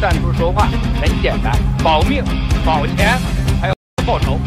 [0.00, 0.68] 站住说话
[1.00, 1.52] 很简单，
[1.82, 2.22] 保命、
[2.64, 3.18] 保钱，
[3.60, 3.74] 还有
[4.06, 4.38] 报仇。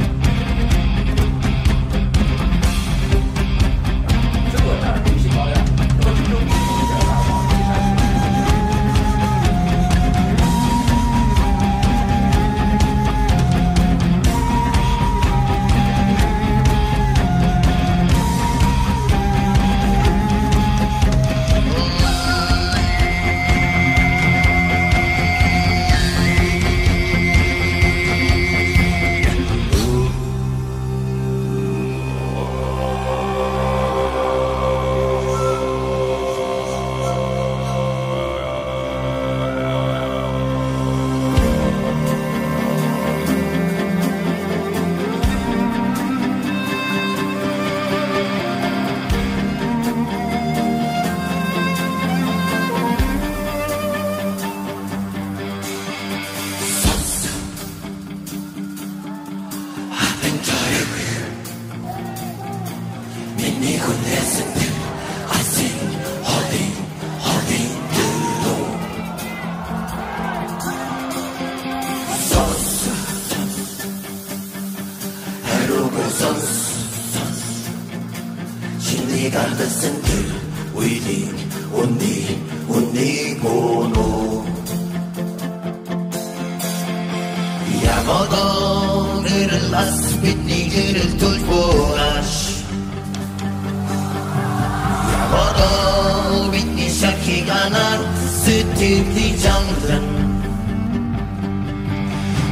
[99.38, 100.02] 江城，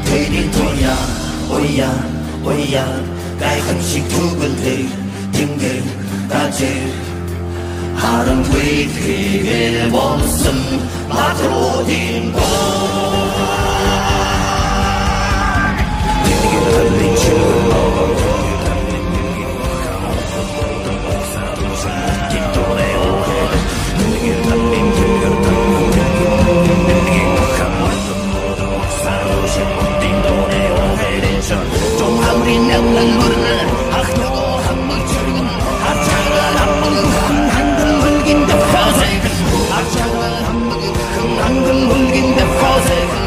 [0.06, 0.86] 推定托亚，
[1.48, 1.88] 托亚，
[2.44, 2.84] 托亚，
[3.40, 4.56] 该狠心丢根
[5.32, 5.62] 丢根，
[6.28, 6.60] 哪根？
[7.96, 10.52] 哈伦威提给梦醒，
[11.10, 12.40] 马头金骨。
[32.50, 39.30] 우리 명을 모르는 학교고 한번 줄이고 학창을 한번 큰 한금 굵인 the project
[39.70, 43.20] 학창을 한번 큰 한금 굵인 the project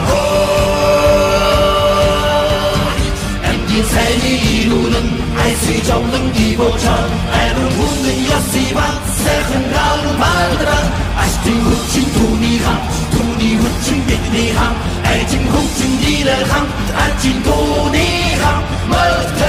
[4.62, 4.96] 이루는
[5.36, 6.86] 알 수 없는 기보전.
[7.32, 10.72] 애를 웃는 여시방 세컨 라운드 말들아
[11.16, 14.74] 아시티 후친 돈이 감 돈이 후친 빅리 감
[15.12, 17.50] 北京红籍一列航安庆渡
[17.92, 17.98] 逆
[18.40, 18.96] 航母
[19.36, 19.46] 舰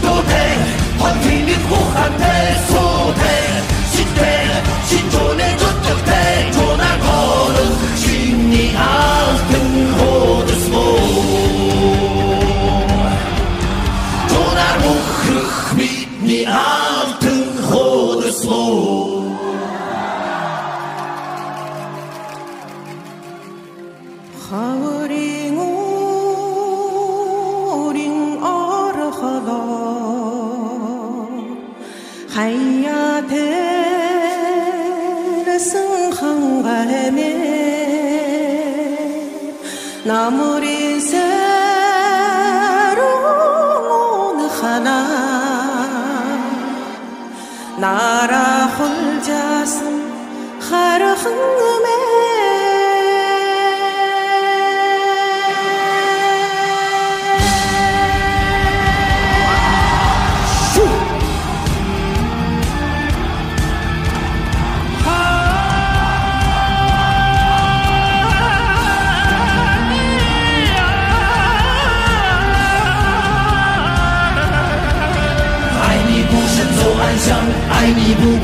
[0.00, 0.32] 独特
[0.96, 2.24] 欢天你呼喊特
[2.68, 2.72] 苏
[3.18, 3.20] 特
[3.90, 4.22] 亲特
[4.86, 5.58] 亲卓念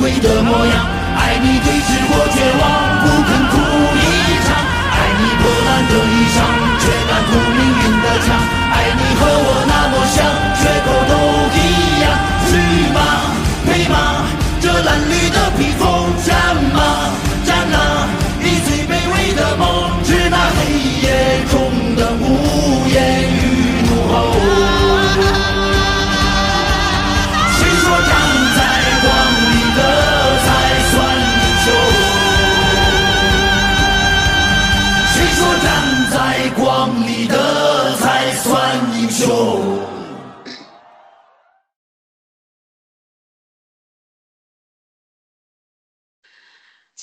[0.00, 0.38] we go.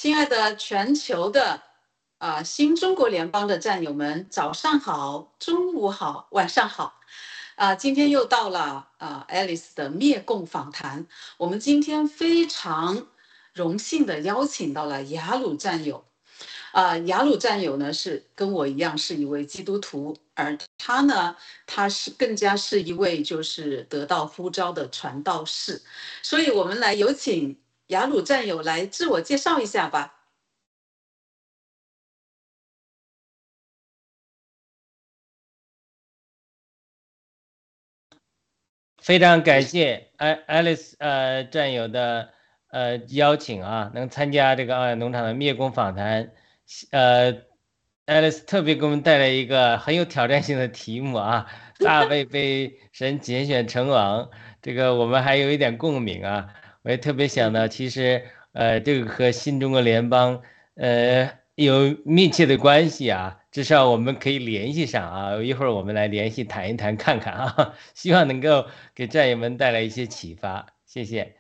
[0.05, 1.63] 亲爱的全球的
[2.19, 7.01] 啊新中国联邦的战友们，早上好，中午好，晚上好。
[7.55, 11.07] 啊，今天又到了啊 Alice 的灭共访谈，
[11.37, 13.07] 我们今天非常
[13.51, 16.05] 荣幸的邀请到了雅鲁战友。
[16.71, 21.35] 啊，雅鲁战友呢是跟我一样是一位基督徒，而他呢，
[21.65, 25.81] 他是更加是一位就是得到呼召的传道士，
[26.21, 27.59] 所以我们来有请。
[27.87, 30.13] 雅鲁战友来自我介绍一下吧。
[39.01, 42.33] 非常感谢艾爱丽丝呃战友的
[42.69, 46.33] 呃邀请啊，能参加这个奥亚农场的灭工访谈，
[46.89, 47.31] 呃，
[48.05, 51.45] 爱丽丝特别给我们带来一个很有挑战性的题目啊，
[51.85, 54.27] 大卫被神拣选成王，
[54.63, 56.51] 这个我们还有一点共鸣啊，
[56.85, 58.23] 我也特别想到，其实
[58.53, 60.39] 呃这个和新中国联邦
[60.75, 63.39] 呃有密切的关系啊。
[63.51, 71.35] 至少我们可以联系上啊，一会儿我们来联系谈一谈看看啊， 希望能够给战友们带来一些启发，谢谢。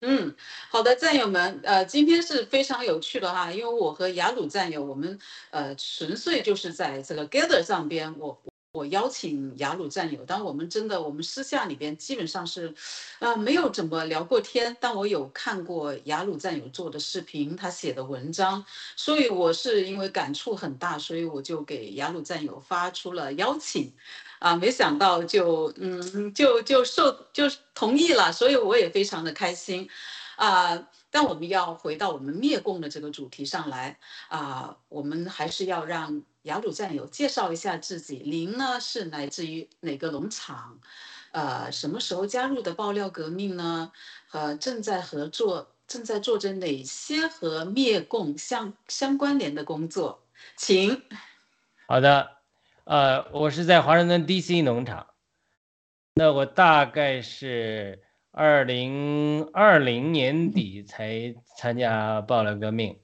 [0.00, 0.34] 嗯，
[0.68, 5.16] 好的，战友们，呃，今天是非常有趣的哈，因为我和雅鲁战友，我们
[5.50, 8.42] 呃纯粹就是在这个 Gather 上边，我。
[8.72, 12.74] 我邀请雅鲁战友，但我们真的，我们私下里边基本上是，
[13.18, 14.74] 呃，没有怎么聊过天。
[14.80, 18.64] 但我有看过雅鲁战友做的视频，他写的文章，
[18.96, 23.92] 所以我是因为感触很大，所以我就给雅鲁战友发出了邀请，
[24.38, 27.44] 啊，没想到就，嗯，就就受就
[27.74, 29.86] 同意了，所以我也非常的开心，
[30.36, 33.98] 啊，但我们要回到我们灭共的这个主题上来，
[34.28, 36.22] 啊，我们还是要让。
[36.42, 40.80] 雅鲁战友介绍一下自己，您呢是来自于哪个农场？
[41.30, 43.92] 呃，什么时候加入的爆料革命呢？
[44.32, 50.22] 呃正在合作，正在做着哪些和灭共相相关联的工作？
[50.56, 51.02] 请。
[51.86, 52.38] 好的，
[52.84, 55.06] 呃，我是在华盛顿 DC 农场，
[56.14, 58.02] 那我大概是
[58.32, 62.98] 二零二零年底才参加爆料革命，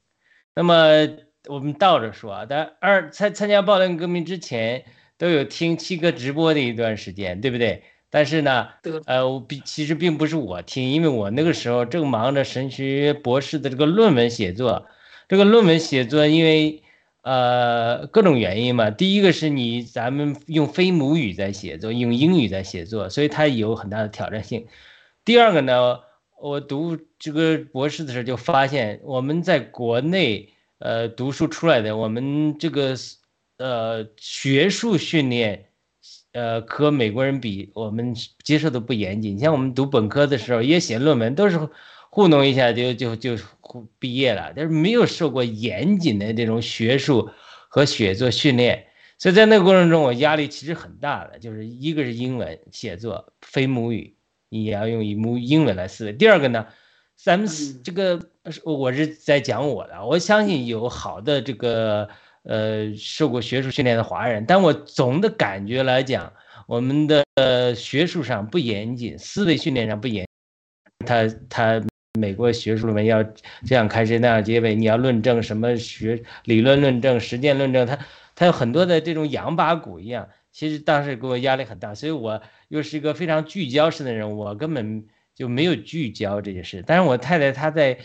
[0.55, 1.28] 那么。
[1.49, 4.85] 我们倒着说啊，但二参参加暴乱革命之前
[5.17, 7.83] 都有听七哥直播的一段时间，对不对？
[8.11, 8.69] 但是呢，
[9.07, 14.87] 呃，我并其实并不是我听，因为我那个时候正忙着神学博士的这个论文写作。
[15.27, 16.83] 这个论文写作因为
[17.23, 24.67] 呃各种原因嘛，第一个是你咱们用非母语在写作，用英语在写作，所以它有很大的挑战性。
[25.25, 26.01] 第二个呢，
[26.41, 30.51] 我读这个博士的时候就发现我们在国内。
[30.79, 32.95] 呃，读书出来的，我们这个
[33.57, 35.71] 呃学术训练，
[36.33, 38.15] 呃，和美国人比，我们
[38.45, 39.39] 接受的不严谨。
[39.39, 41.59] 像我们读本科的时候，也写论文，都是
[42.11, 43.37] 糊弄一下就就就
[43.99, 47.29] 毕业了，但是没有受过严谨的这种学术
[47.69, 48.87] 和写作训练。
[49.19, 54.15] 所以在那个过程中，我压力其实很大的，就是一个是英文写作非母语，
[54.49, 56.13] 你也要用以母英文来思维。
[56.13, 56.67] 第二个呢？
[57.21, 57.49] 咱们
[57.83, 58.21] 这个
[58.65, 62.09] 我是在讲我的，我相信有好的这个
[62.45, 66.33] 呃受过学术训练的华人，但我总的感觉来讲，
[66.69, 67.25] 我们的
[67.75, 70.25] 学术上不严谨，思维训练上不严。
[71.05, 71.83] 他他
[72.17, 73.21] 美国学术里面要
[73.67, 77.99] 这样开始那样结尾，你要论证什么学理论论证、实践论证，他
[78.37, 80.29] 他有很多的这种羊把骨一样。
[80.53, 85.05] 其实当时给我压力很大，所以我又是一个非常聚焦式的人，我根本。
[85.39, 87.97] 就没有聚焦这些事，但是我太太她在，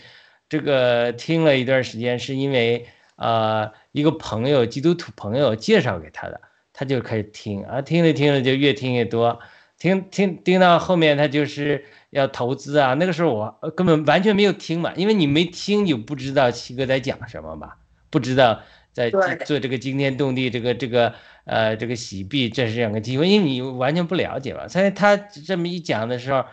[0.48, 2.86] 这个听了一段时间，是因为
[3.16, 6.40] 呃一个朋友基督徒朋友介绍给她的，
[6.72, 9.40] 她就开始听啊，听着听着就越听越多，
[9.80, 17.72] 听听听到后面她就是要投资啊，那个时候我根本完全没有听嘛，因为你没听就不知道七哥在讲什么嘛，
[18.10, 18.62] 不知道
[18.92, 21.12] 在做这个惊天动地这个这个
[21.46, 26.44] 呃这个洗币这是两个机会，因为你完全不了解嘛，所以他这么一讲的时候。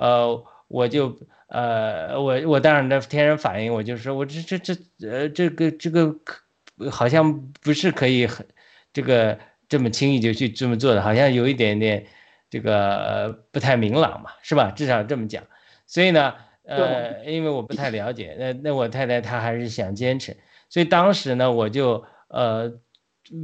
[0.00, 1.14] 呃，我就
[1.48, 4.74] 呃，我我当然的天然反应，我就说，我这这这
[5.06, 6.14] 呃，这个这个
[6.90, 8.46] 好像不是可以很
[8.94, 9.38] 这个
[9.68, 12.06] 这么轻易就去这么做的，好像有一点点
[12.48, 14.70] 这个不太明朗嘛，是吧？
[14.70, 15.44] 至少这么讲。
[15.86, 16.32] 所以呢，
[16.64, 20.34] 呃，因为我不太了解，那那我太太她还是想坚持，
[20.70, 22.72] 所以当时呢，我就呃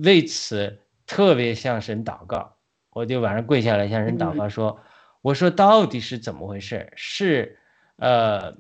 [0.03, 2.57] 为此特别向神祷告，
[2.93, 4.81] 我就晚上跪下来向神祷告说。
[5.27, 6.89] 我说到底是怎么回事？
[6.95, 7.59] 是，
[7.97, 8.57] 呃，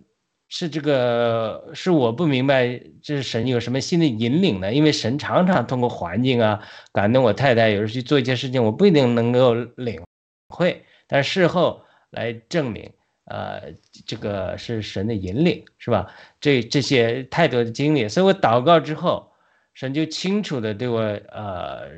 [0.48, 2.66] 是这个是我不明白，
[3.00, 4.74] 这是神有什么新的引领呢？
[4.74, 6.60] 因为神常常通过环境啊
[6.92, 10.02] 感动我太太，有时去做一些事情，我不一定能够领
[10.48, 12.90] 会，但事后来证明，
[13.26, 13.72] 呃，
[14.04, 16.12] 这个是神的引领，是吧？
[16.40, 19.30] 这这些太多的经历，所以我祷告之后，
[19.72, 21.90] 神就清楚的对我呃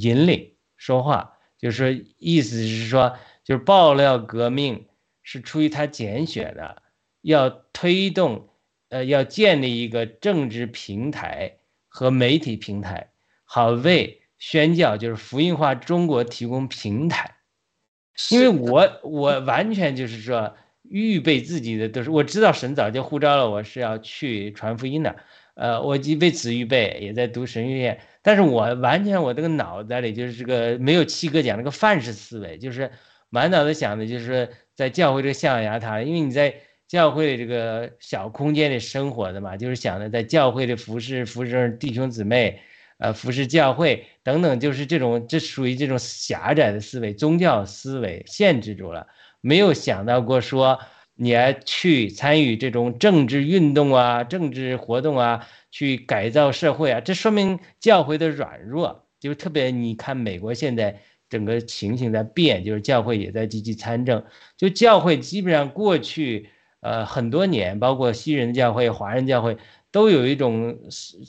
[0.00, 3.14] 引领说话，就是说意思是说，
[3.48, 4.84] 就是爆料革命
[5.22, 6.82] 是出于他拣选的，
[7.22, 8.50] 要推动
[8.90, 11.56] 呃要建立一个政治平台
[11.88, 13.08] 和媒体平台，
[13.46, 17.36] 好为宣教就是福音化中国提供平台。
[18.30, 25.16] 因为我我完全就是说预备自己的都是我知道神早就呼召了我是要去传福音的，
[25.54, 32.90] 呃，我已为此预备，也在读神学院，但是我完全我这个脑袋里就是这个没有七哥讲那个范式思维，就是
[33.30, 36.54] 满脑子想的就是在教会这个象牙塔，因为你在
[36.86, 42.60] 教会的这个小空间里生活的嘛，就是想着在教会的服侍服侍弟兄姊妹。
[43.00, 49.06] 呃，服侍教会等等，就是这种，这属于这种狭窄的思维，宗教思维限制住了，
[49.40, 50.80] 没有想到过说
[51.14, 59.06] 你还去参与这种政治运动啊、政治活动啊，去改造社会啊，这说明教会的软弱。
[59.20, 64.24] 就是特别，你看美国现在整个情形在变，就是教会也在积极参政，
[64.56, 66.48] 就教会基本上过去
[66.80, 69.56] 呃很多年，包括西人教会、华人教会。
[69.90, 70.78] 都有一种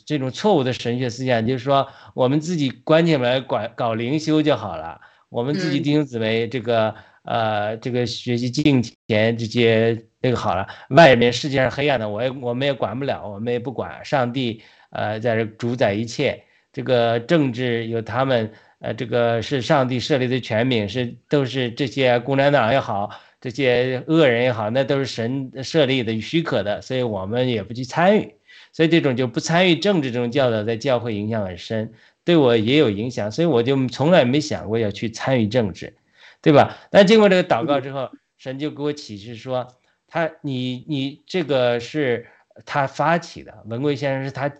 [0.05, 28.35] 这种错误的神学思想，就是说我们自己关起来管搞灵修就好了，我们自己弟兄姊妹这个呃这个学习敬虔这些那个好了，外面世界上黑暗的我也我们也管不了，我们也不管，上帝呃在这主宰一切，这个政治有他们呃这个是上帝设立的权柄，是都是这些共产党也好，这些恶人也好，那都是神设立的许可的，所以我们也不去参与。
[28.71, 31.91] 所以这种就不参与政治这种教导，在教会影响很深，
[32.23, 35.97] 对我也有影响，所以我就从来没想过要去参与政治，
[36.41, 36.77] 对吧？
[36.91, 39.67] 但经过这个祷告之后，神就给我启示说，
[40.07, 42.27] 他你你这个是
[42.65, 44.53] 他发起的，文贵先生是他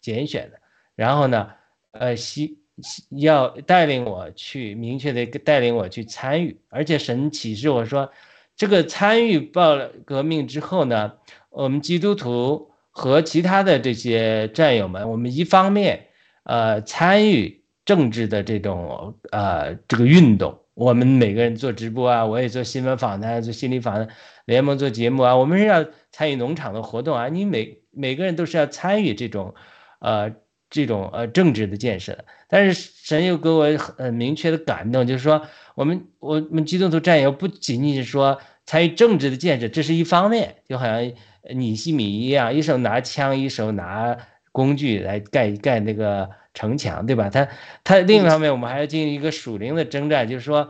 [0.00, 0.60] 拣选的，
[0.94, 1.50] 然后呢，
[1.90, 2.60] 呃，希
[3.10, 8.10] 要带领我去明确的带领我去参与，而且神启示我说，
[8.56, 11.12] 这个参与报了革命之后呢，
[11.50, 12.70] 我们基督徒。
[12.98, 16.06] 和其他的这些战友们，我们一方面，
[16.44, 24.08] 呃，参与政治的这种呃这个运动，我们每个人做直播啊，我也做新闻访谈，做心理访谈，
[24.46, 29.54] 联盟做节目啊，我们是要参与农场的活动啊，你每每个人都是要参与这种，
[29.98, 30.34] 呃，
[30.70, 32.24] 这种呃政治的建设。
[32.48, 41.12] 但是神又给我很明确的感动，就是说，我们我们基督徒战友不仅仅是说参与政治的建设，这是一方面，就好像。
[41.48, 44.18] 尼西米一样，一手拿枪，一手拿
[44.50, 47.30] 工具来盖盖那个城墙，对吧？
[47.30, 47.46] 他
[47.84, 50.68] 他另一方面，我们还要进行一个属灵的征战，就是说，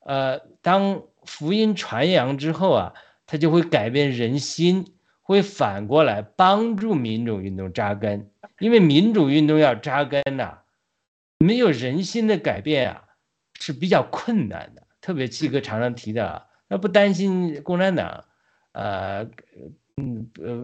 [0.00, 2.92] 呃，当福音传扬之后啊，
[3.24, 4.95] 他就会改变人心，
[5.26, 8.30] 会反过来帮助民主运动扎根。
[8.60, 10.58] 因为民主运动要扎根呐，
[11.38, 13.04] 没有人心的改变啊，
[13.60, 14.82] 是比较困难的。
[15.00, 18.24] 特别七哥常常提的，他不担心共产党，
[18.72, 19.28] 呃。
[19.98, 20.62] 嗯呃，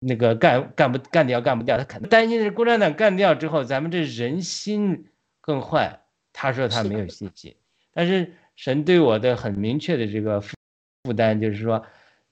[0.00, 5.06] 那个干干不干掉干不掉，他可能担心是共产党干掉之后，咱们这人心
[5.40, 6.00] 更坏。
[6.32, 7.54] 他说他没有信心，
[7.92, 11.86] 但是神对我的很明确的这个负担就是说，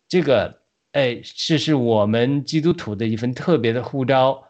[0.09, 0.60] 这个
[0.93, 4.43] 哎，这是我们基督徒的一份特别的呼召。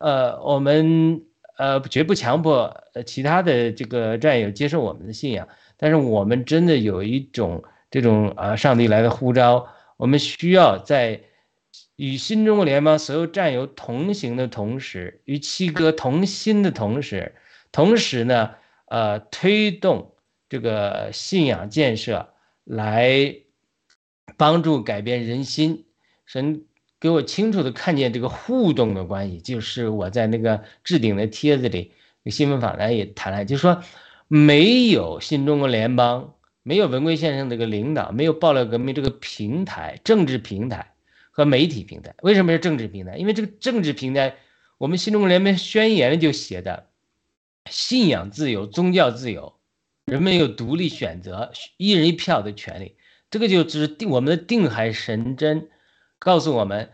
[0.00, 1.22] 呃，我们
[1.58, 11.20] 呃绝不强迫其他的这个战友接受我们的信仰，但是我们真的有一种这种啊上帝来的呼召，我们需要在。
[11.96, 17.34] 与新中国联邦所有战友同行的同时，与七哥同心的同时，
[17.72, 18.50] 同时呢，
[18.88, 20.12] 呃，推动
[20.46, 22.28] 这个信仰建设，
[22.64, 23.34] 来
[24.36, 25.85] 帮助改变人心。
[26.26, 26.64] 神
[27.00, 31.92] 给我清楚的看见这个互动的关系，就是我在那个置顶的帖子里，
[32.26, 33.82] 新闻访谈也谈了，就是说，
[34.28, 40.92] 没有新中国联邦，没有文贵先生这个领导，没有爆料革命这个平台，政治平台。
[41.30, 43.18] 和媒体平台为什么是政治平台？
[43.18, 44.36] 因为这个政治平台，
[44.78, 46.86] 我们新中国联盟宣言就写的，
[47.70, 49.52] 信仰自由、宗教自由，
[50.06, 52.96] 人们有独立选择、一人一票的权利。
[53.30, 55.68] 这个就是定我们的定海神针，
[56.26, 56.90] 告诉我们，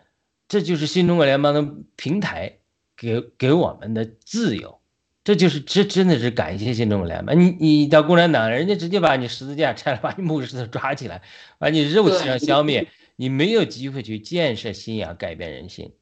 [0.46, 2.58] 这就是新中国联邦的平台
[2.94, 4.78] 给给我们的自由。
[5.24, 7.40] 这就是这真的是感谢新中国联盟。
[7.40, 11.22] 你你到共产党，人家直接把你十字架拆了，把你牧师都抓起来，
[11.58, 12.86] 把你肉体上消灭。
[13.16, 15.94] 你没有机会去建设信仰、改变人心。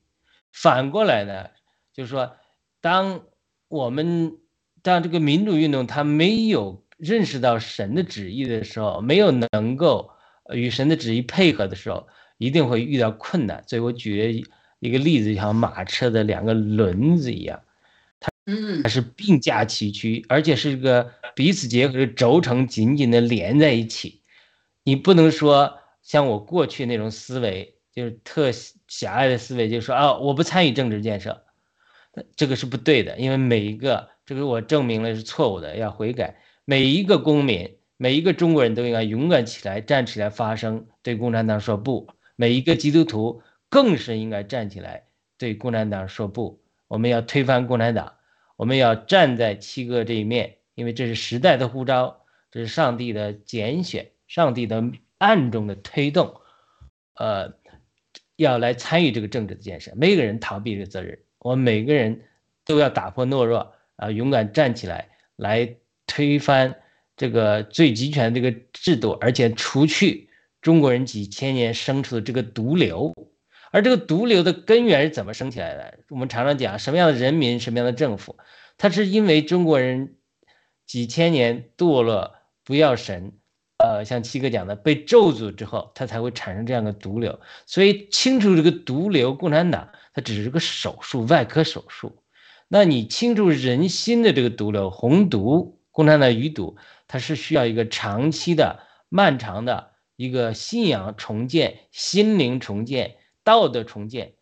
[0.50, 1.50] 反过来呢，
[1.92, 2.34] 就是说，
[2.80, 3.20] 当
[3.68, 4.38] 我们
[4.82, 10.10] 当这个民主运动它没有认识到神的旨意的时候，没有能够
[10.52, 12.08] 与神的旨意配合的时候，
[12.40, 13.62] 一定会遇到困难。
[13.66, 14.44] 所以我举了
[14.80, 17.60] 一个例子，像马车的两个轮子一样，
[18.82, 24.22] 它是并驾齐驱，而且是一个彼此结合的轴承，紧紧的连在一起。
[24.82, 28.50] 你不能说像我过去那种思维，就是特
[28.88, 31.44] 狭隘的思维，就是说啊，我不参与政治建设，
[32.34, 36.40] 这个是不对的，因为每一个，这个我证明了是错误的，要悔改。
[36.64, 42.08] 每一个公民，每一个中国人都应该勇敢起来，站起来发声，对共产党说不。
[42.40, 45.04] 每一个基督徒更是应该站起来，
[45.36, 46.62] 对共产党说不。
[46.88, 48.14] 我们要推翻共产党。
[48.56, 54.82] 我们要站在七哥这一面，因为这是时代的呼召，这是上帝的拣选，上帝的
[55.18, 56.40] 暗中的推动，
[57.16, 57.52] 呃，
[58.36, 59.92] 要来参与这个政治的建设。
[59.94, 62.22] 没有人逃避这个责任，我们每个人
[62.64, 66.74] 都要打破懦弱啊，勇敢站起来，来推翻
[67.18, 70.29] 这个最集权的这个制度，而且除去
[70.60, 73.14] 中国人几千年生出的这个毒瘤。
[73.72, 76.00] 而这个毒瘤的根源是怎么生起来的？
[76.08, 78.36] 我们常常讲什么样的人民，什么样的政府，
[78.76, 80.16] 它是因为中国人
[80.86, 83.32] 几千年堕落，不要神，
[83.78, 87.38] 呃，像七哥讲的，被咒诅之后，它才会产生这样的毒瘤。
[87.64, 92.24] 所以清除这个毒瘤，共产党它只是个手术，外科手术。
[92.66, 96.76] 那你清除人心的这个毒瘤，红毒，共产党余毒，
[97.06, 103.16] 它是需要一个长期的、漫长的一个信仰重建、心灵重建。
[103.42, 104.34] 道德重建，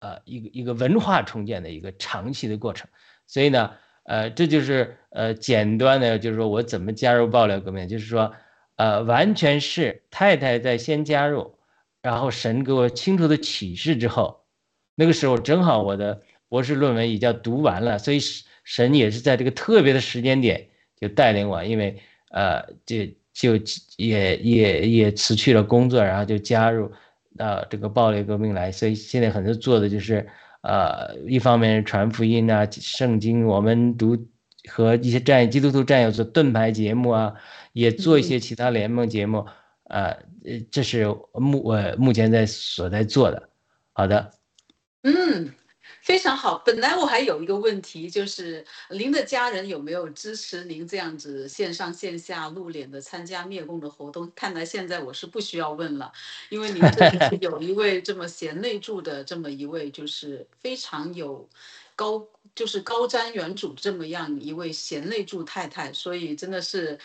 [0.00, 2.88] 呃，一个一个文化重建的一个长期的过程，
[3.28, 3.70] 所以呢，
[4.02, 8.34] 呃，这就是呃简单的，就是说我怎么加入爆料革命，就是说，
[8.74, 11.56] 呃，完全是太太在先加入，
[12.02, 14.44] 然后神给我清楚的启示之后，
[14.96, 18.18] 那个时候正好我的博士论文已经读完了，所以
[18.64, 23.56] 神也是在这个特别的时间点就带领我，因为呃，这就
[23.98, 26.90] 也也也辞去了工作，然后就加入。
[27.36, 30.24] 到这个暴力革命来，所以现在很多做的就是，
[30.62, 34.16] 呃，一方面传福音啊，圣经我们读
[34.70, 37.34] 和一些战基督徒战友做盾牌节目啊，
[37.72, 39.44] 也做一些其他联盟节目，
[39.88, 40.16] 呃，
[40.70, 43.48] 这是目我目前在所在做的。
[43.94, 44.30] 好的，
[45.02, 45.50] 嗯。
[46.04, 54.30] 非常好，本来我还有一个问题，就是您的家人有没有支持您这样子线上线下露脸的参加灭共的活动？
[54.36, 56.12] 看来现在我是不需要问了，
[56.50, 61.48] 因为您这里 有一位这么贤内助的这么一位，就是非常有
[61.96, 62.22] 高，
[62.54, 66.98] 就是高瞻远瞩这么样一位贤内助太太，所以真的是，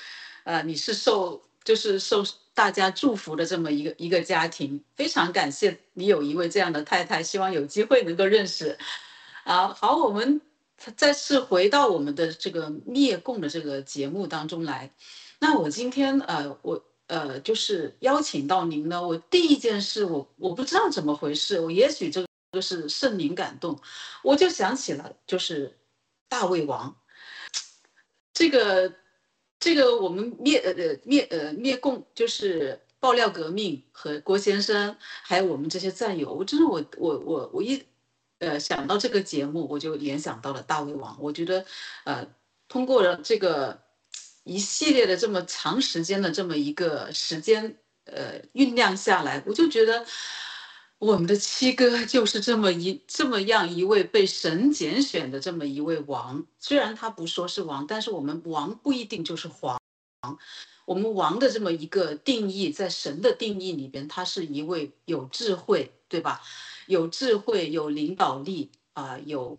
[0.43, 2.23] 呃，你是受就是受。
[2.51, 8.77] 大家祝福的这么一个一个家庭，非常感谢你有一位这样的太太，希望有机会能够认识。
[9.45, 10.41] 啊，好，我们
[10.97, 14.91] 再次回到我们的这个灭共的这个节目当中来。
[15.39, 23.79] 那我今天呃，我呃就是邀请到您呢，我第一件事我我不知道怎么回事，我也许这个是圣灵感动，
[24.21, 25.77] 我就想起了就是
[26.27, 26.93] 大胃王
[28.33, 28.93] 这个。
[29.59, 37.83] 这个我们灭呃呃灭呃灭共就是爆料革命和郭先生，还有我们这些战友，我真的我我我我一
[38.39, 41.17] 呃想到这个节目，我就联想到了大胃王。
[41.19, 41.65] 我觉得
[42.05, 42.25] 呃
[42.67, 43.81] 通过了这个
[44.43, 50.05] 一系列的这么长时间的这么一个时间呃酝酿下来，我就觉得。
[50.99, 59.79] 我们的七哥就是这么一这么样一位被神拣选的这么一位王，虽然他不说是王，但是我们王不一定就是皇。
[60.83, 66.41] 我们王的这么一个定义，在神的定义里边，他是一位有智慧，对吧？
[66.87, 69.57] 有智慧、有领导力啊，有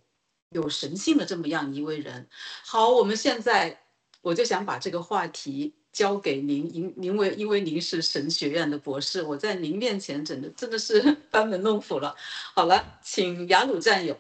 [0.51, 2.29] 有神性的这么样一位人。
[2.67, 3.81] 好，我们现在
[4.21, 5.73] 我就想把这个话题。
[5.93, 11.01] 交给您，因因为因为您是神学院的博士，我在您面前真的真的是
[11.31, 12.15] 班门弄斧了。
[12.55, 14.17] 好了，请雅鲁战友。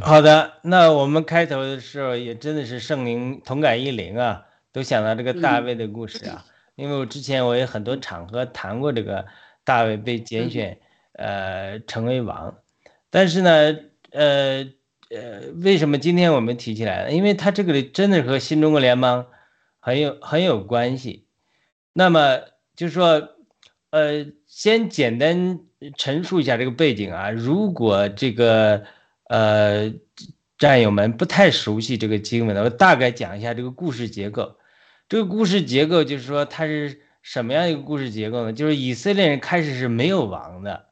[0.00, 6.44] 好的，那我们开头的时候也真的是圣灵同感一灵啊，都想到这个大卫的故事啊。
[6.76, 9.26] 因为我之前我也很多场合谈过这个
[9.64, 10.78] 大卫被拣选，
[11.12, 12.58] 呃，成为王。
[13.10, 13.76] 但是呢，
[14.10, 14.70] 呃
[15.08, 17.10] 呃，为什么今天我们提起来了？
[17.10, 19.26] 因为他这个里真的是和新中国联邦。
[19.88, 21.24] 很有很有关系，
[21.94, 22.40] 那么
[22.76, 23.30] 就是说，
[23.88, 25.60] 呃，先简单
[25.96, 27.30] 陈述一下这个背景啊。
[27.30, 28.84] 如果这个
[29.30, 29.90] 呃
[30.58, 34.58] 战友们不太熟悉这个经文的，我大概讲一下这个故事结构。
[35.08, 38.52] 这个故事结构就是说，它是什么样一个故事结构呢？
[38.52, 40.88] 就是以色列人开始是没有王的，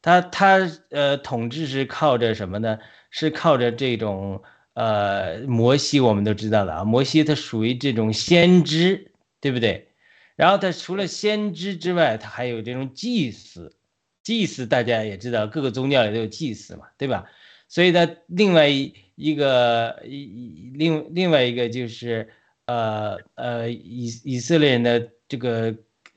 [0.00, 2.78] 他他呃统治是靠着什么呢？
[3.10, 4.42] 是靠着这种。
[4.74, 9.88] 呃，摩西我们都知道了啊，摩西他属于这种先知，对不对？
[10.34, 13.76] 然后他除了先知之外，他还有这种祭司，
[14.22, 17.26] 祭司大家也知道，各个宗教里都有祭司嘛，对吧？
[17.68, 22.28] 所以他另外一一个一一另另外一个就是
[22.66, 25.74] 呃呃以以色列人的这个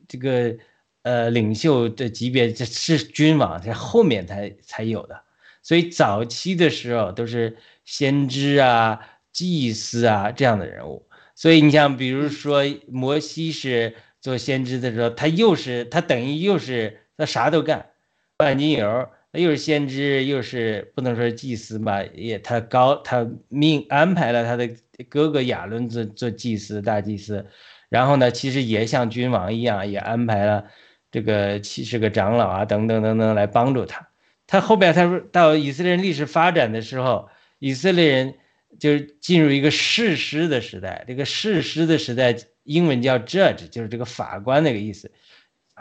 [0.08, 0.56] 这个
[1.04, 5.22] 呃领袖的级别，这是君王，在后面才才有的。
[5.62, 9.00] 所以早期的时候都是先知啊、
[9.32, 11.08] 祭司啊这样的人物。
[11.36, 17.92] 所以你像比如说摩西是做先知的时候，他又是他等于又是他啥都干，
[18.40, 19.08] 万金油。
[19.32, 24.70] 又是先知，又是不能说祭司吧，也他高他命安排了他的
[25.10, 27.46] 哥哥亚伦做做祭司大祭司，
[27.90, 30.64] 然后呢，其实也像君王一样，也安排了
[31.12, 34.08] 这个七十个长老啊等等等等来帮助他。
[34.48, 37.28] 他后边他说到以色列人历史发展的时候，
[37.66, 38.36] 以色列人
[38.80, 41.04] 就是进入一个士师的时代。
[41.08, 45.12] 这个士师的时代，英文叫 judge，就是这个法官那个意思。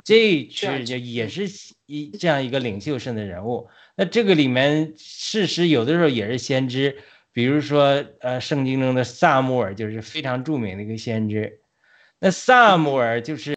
[0.02, 1.46] 这是就也是
[1.84, 3.68] 一这样一个领袖性的人物。
[3.96, 6.96] 那这个里面事实有的时候也是先知，
[7.34, 11.60] 比如说呃，圣经中的萨穆尔就是非常著名的一个先知。
[12.18, 13.54] 那萨穆尔就是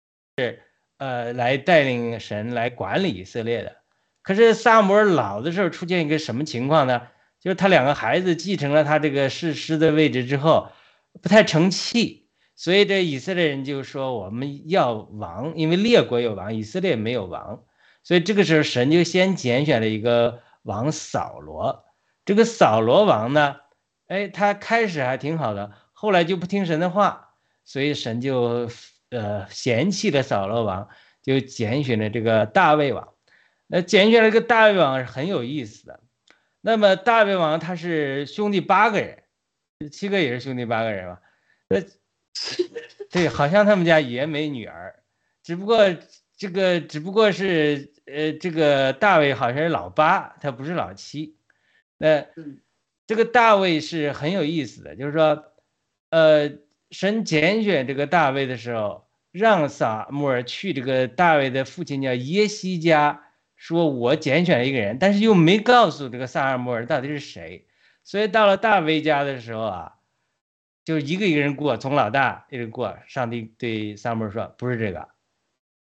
[0.97, 3.77] 呃来带领神来管理以色列的。
[4.21, 7.07] 可是萨穆尔老的时候出现一个什么情况呢？
[7.39, 10.69] 就是他两个孩子继承了他这个世师的位置之后，
[11.21, 12.27] 不太成器。
[12.55, 17.63] 所以这以色列人就说我们要王，因为列国有王，以色列没有王，
[18.03, 21.85] 所以这个时候神就先拣选了一个王扫罗。
[22.25, 23.57] 这个扫罗王呢，
[24.07, 28.67] 哎，他开始还挺好的，后来就不听神的话，所以神就
[29.11, 30.89] 呃嫌弃了扫罗王，
[31.21, 33.07] 就拣选了这个大卫王。
[33.67, 35.99] 那拣选了个大卫王是很有意思的。
[36.67, 39.23] 那么大卫王他是兄弟八个人，
[39.89, 41.17] 七个也是兄弟八个人嘛，
[41.69, 41.81] 那。
[43.09, 44.93] 对，好像他们家也没女儿，
[45.43, 45.77] 只不过
[46.35, 51.37] 这个只不过是呃，这个大卫好像是老八，他不是老七。
[51.97, 52.25] 那
[53.07, 55.41] 这个大卫是很有意思的，就是说，
[56.09, 56.51] 呃，
[56.91, 63.26] 神拣选这个大卫的时候，让撒母耳去这个大卫的父亲叫耶西家，
[63.57, 67.67] 说我拣选了一个人，但是又没告诉这个撒尔母尔到底是谁，
[68.05, 69.93] 所以到了大卫家的时候啊。
[70.85, 72.97] 就一个一个人过，从老大一直过。
[73.07, 75.09] 上帝对萨母说：“不是这个，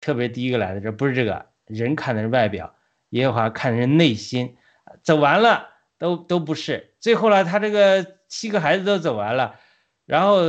[0.01, 2.75] 特别第一个来的这不是这个人看的是外表，
[3.09, 4.57] 耶和华看的是内心。
[5.03, 5.69] 走完了
[5.99, 6.95] 都都不是。
[6.99, 9.59] 最后呢，他这个七个孩子都走完了，
[10.07, 10.41] 然后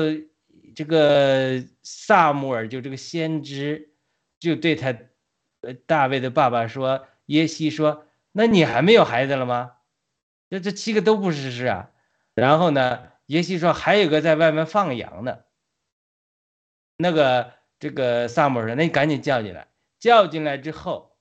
[0.74, 3.90] 这个萨母尔就这个先知
[4.38, 4.96] 就对他，
[5.86, 9.72] 大卫的爸爸说：耶西说，那你还没有孩子了吗？
[10.48, 11.90] 这这七个都不是事啊。
[12.34, 15.46] 然后呢？”耶西说：“还有个在外面放羊的，
[16.96, 19.68] 那个这个萨母说，那你赶紧叫进来。
[20.00, 21.16] 叫进来之后，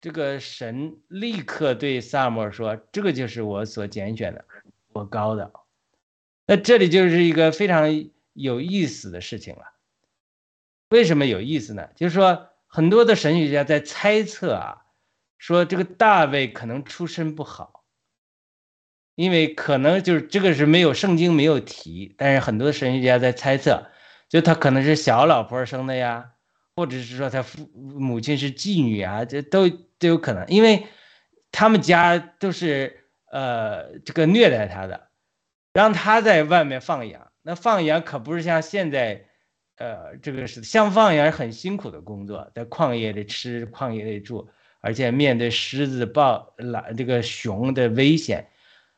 [0.00, 4.44] 这个神立刻对萨母说：‘这个就是我所拣选的，
[4.88, 5.52] 我高的。’
[6.44, 9.62] 那这里就是一个非常有意思的事情了。
[10.88, 11.88] 为什么有意思呢？
[11.94, 14.82] 就是说，很多的神学家在猜测啊，
[15.38, 17.74] 说这个大卫可能出身不好。”
[19.16, 23.84] 因为可能就是这个是没有圣经没有提，但是很多神学家在猜测，
[24.28, 26.34] 就他可能是小老婆生的呀，
[26.76, 30.46] 或者是说他父母亲是妓女啊，这都都有可能。
[30.46, 30.86] 因为
[31.50, 35.08] 他们家都是呃这个虐待他的，
[35.72, 39.27] 让他在外面放羊，那放羊可不是像现在，
[39.78, 44.48] 呃这个是像放羊很辛苦的工作，在旷野里吃，旷野里住，
[44.80, 48.48] 而且面对狮子、豹、狼这个熊的危险。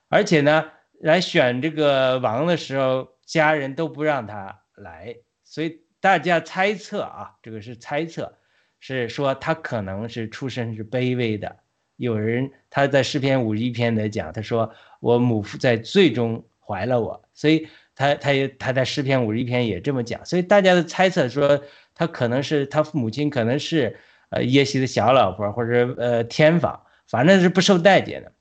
[0.08, 0.64] 而且呢，
[1.00, 5.14] 来选这个王的时候，家人都不让他来，
[5.44, 8.36] 所以大家猜测啊，这个是猜测，
[8.80, 11.54] 是说他可能是出身是卑微的。
[11.96, 17.68] 有人他在诗篇五十一篇的讲，他说我母父在最终怀了我，所以
[18.00, 21.62] 他他也他在诗篇五十一篇也这么讲，所以大家的猜测说
[21.94, 23.94] 他可能是他母亲可能是
[24.30, 28.32] 呃耶西的小老婆或者呃天房，反正是不受待见的。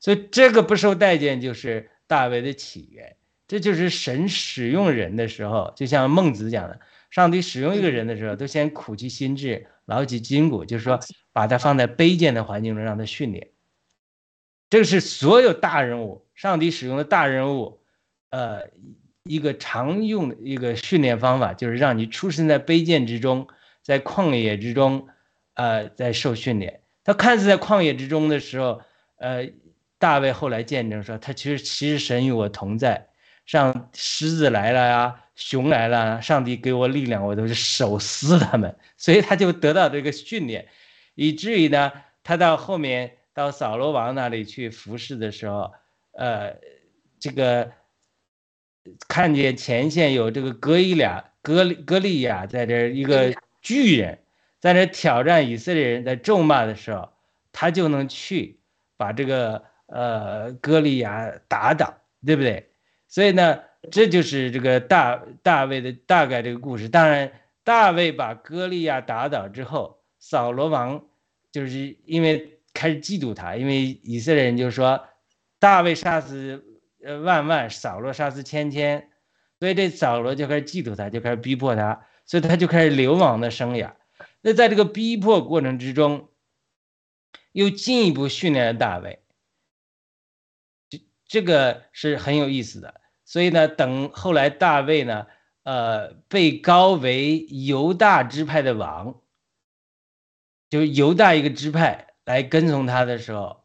[0.00, 3.14] 所以这个不受待见就是大卫的起源，
[3.46, 10.98] 这就是神使用人的时候，就像孟子讲的，上帝使用一个人的时候，都先苦其心志，劳其筋骨，就是说
[11.32, 13.52] 把他放在卑贱的环境中让他训练。
[14.68, 17.78] 这个是所有大人物，上帝使用的大人物，
[18.30, 18.62] 呃，
[19.24, 23.46] 一个常用的一个训练方法，就是让你出生在卑贱之中，
[23.82, 25.08] 在旷野之中，
[25.54, 26.80] 呃，在受训练。
[27.02, 28.80] 他看似在旷野之中的时候，
[29.16, 29.48] 呃。
[29.96, 33.08] 大卫后来见证说：“他其实其实神与我同在，
[33.46, 38.76] 上狮子来了呀，熊来了，上帝给我力量，我都是手撕他们。
[38.98, 40.68] 所以他就得到这个训练，
[41.14, 41.90] 以至于呢，
[42.22, 45.72] 他到后面到扫罗王那里去服侍的时候，
[46.12, 46.54] 呃，
[47.18, 47.72] 这个
[49.08, 54.18] 看见前线有这个格伊俩格格利亚在这一个巨人，
[54.60, 57.10] 在这挑战以色列人，在咒骂的时候，
[57.52, 58.60] 他就能去
[58.96, 61.94] 把这个呃格利亚打倒，
[62.24, 62.70] 对不对？
[63.08, 66.88] 所以呢，这就是这个大大卫的大概这个故事。
[66.88, 71.06] 当然，大卫把哥利亚打倒之后，扫罗王
[71.52, 75.04] 就是因为开始嫉妒他，因为以色列人就说
[75.58, 76.73] 大卫杀死
[77.04, 79.10] 呃万万，扫罗杀死千千，
[79.60, 83.92] 所以这扫罗就开始嫉妒他，就开始逼迫他，所以他就开始流亡的生涯。
[84.40, 86.28] 那在这个逼迫过程之中，
[87.52, 89.22] 又进一步训练了大卫，
[90.88, 93.00] 这这个是很有意思的。
[93.24, 95.26] 所以呢，等后来大卫呢，
[95.62, 99.20] 呃，被高为犹大支派的王，
[100.68, 103.64] 就犹大一个支派来跟从他的时候，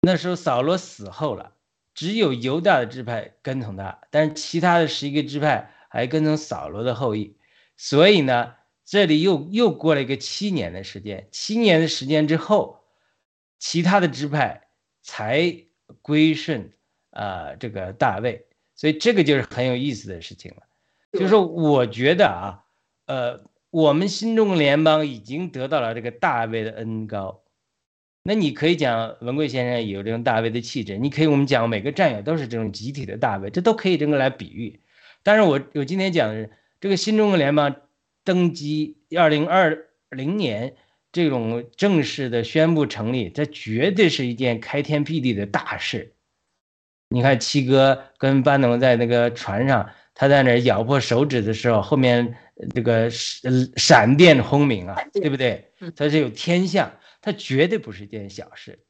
[0.00, 1.52] 那时候扫罗死后了，
[2.00, 7.36] 只有犹大的支派跟从他，但是其他的十一个支派还跟从扫罗的后裔。
[7.76, 8.54] 所以呢，
[8.86, 12.80] 这里又又过了一个七年的时间，七年的时间之后，
[13.58, 14.68] 其他的支派
[15.02, 15.54] 才
[16.00, 16.72] 归顺
[17.10, 18.46] 啊这个大卫。
[18.74, 20.62] 所以这个就是很有意思的事情了，
[21.12, 22.64] 就是我觉得啊，
[23.04, 27.42] 呃，我们新中国联邦已经得到了这个大卫的恩高，
[28.22, 34.80] 那你可以讲文贵先生有这种大卫的气质，你可以我们讲每个战友都是这种集体的大卫，这都可以这么来比喻。
[35.22, 37.74] 但是我我今天讲的是这个新中国联邦
[38.24, 40.74] 登基二零二零年
[41.12, 46.12] 这种正式的宣布成立，这绝对是一件开天辟地的大事。
[47.08, 52.36] 你看七哥跟班农在那个船上，他在那咬破手指的时候，后面
[52.74, 55.72] 这个闪闪电轰鸣啊，对不对？
[55.96, 58.84] 他是有天象，它绝对不是一件小事。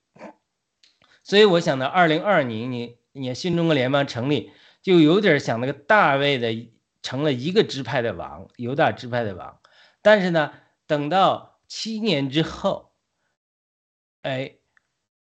[1.22, 6.70] 所以我想呢，二零二零年你新中国联邦成立，就有点像那个大卫的
[7.02, 9.60] 成了一个支派的王，犹大支派的王。
[10.02, 10.52] 但是呢，
[10.86, 12.92] 等到七年之后，
[14.22, 14.56] 哎，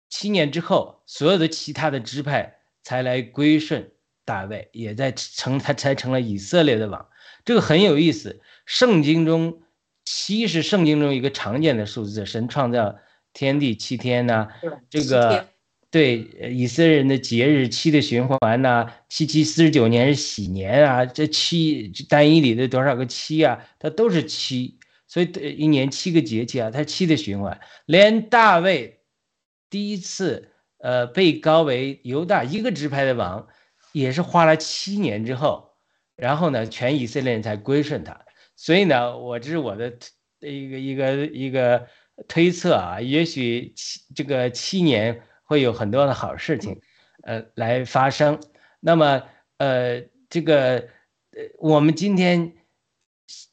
[0.10, 2.56] 七年之后，所有的其他的支派。
[2.84, 3.92] 才来归顺
[4.24, 7.10] 大卫，也在成他才成了以色列的王，
[7.44, 8.42] 这个很有意思。
[8.66, 9.62] 圣经中
[10.10, 12.96] 七是圣经中一个常见的数字，神创造
[13.34, 14.48] 天地七天呢，
[14.89, 15.46] 这个
[15.91, 16.20] 对
[16.52, 29.02] 以色列人的节日七的循环呐，七七四十九年是喜年啊，这七单一里的多少个七啊，它都是七，所以一年七个节气啊，它七的循环，连大卫
[29.70, 30.54] 第一次。
[30.80, 33.48] 呃，被高为犹大一个支派的王，
[33.93, 35.72] 也是花了七年之后，
[36.15, 38.22] 然后呢，全以色列人才归顺他。
[38.58, 39.93] 所以呢，我这是我的
[40.39, 41.88] 一个一个一个
[42.28, 46.82] 推测啊，也许七这个七年会有很多的好事情，
[47.22, 48.39] 呃，来发生。
[48.80, 49.24] 那么，
[49.58, 50.80] 呃，这个
[51.32, 52.54] 呃，我们今天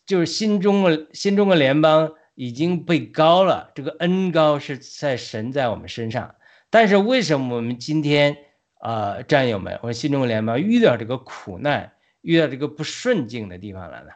[0.07, 6.35] 就是新中国新中国联邦已经被高了，这个恩高是在神在我们身上。
[6.71, 8.37] 但是为什么我们今天
[8.81, 14.11] 啊，战友们，我们新中国联邦遇到这个苦难，遇到这个不顺境的地方了呢？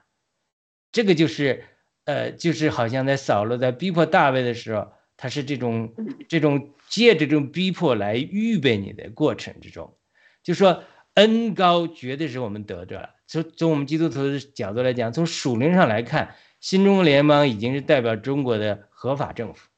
[0.93, 1.65] 这个就是，
[2.05, 5.95] 呃，就是好像在扫罗在逼迫大卫的时候，他是这种
[6.29, 9.97] 这种借这种逼迫来预备你的过程之中，
[10.43, 13.11] 就说恩高绝对是我们得着了。
[13.27, 19.69] 从从我们基督徒的角度来讲，从属灵上来看，新中国联邦已经是代表中国的合法政府，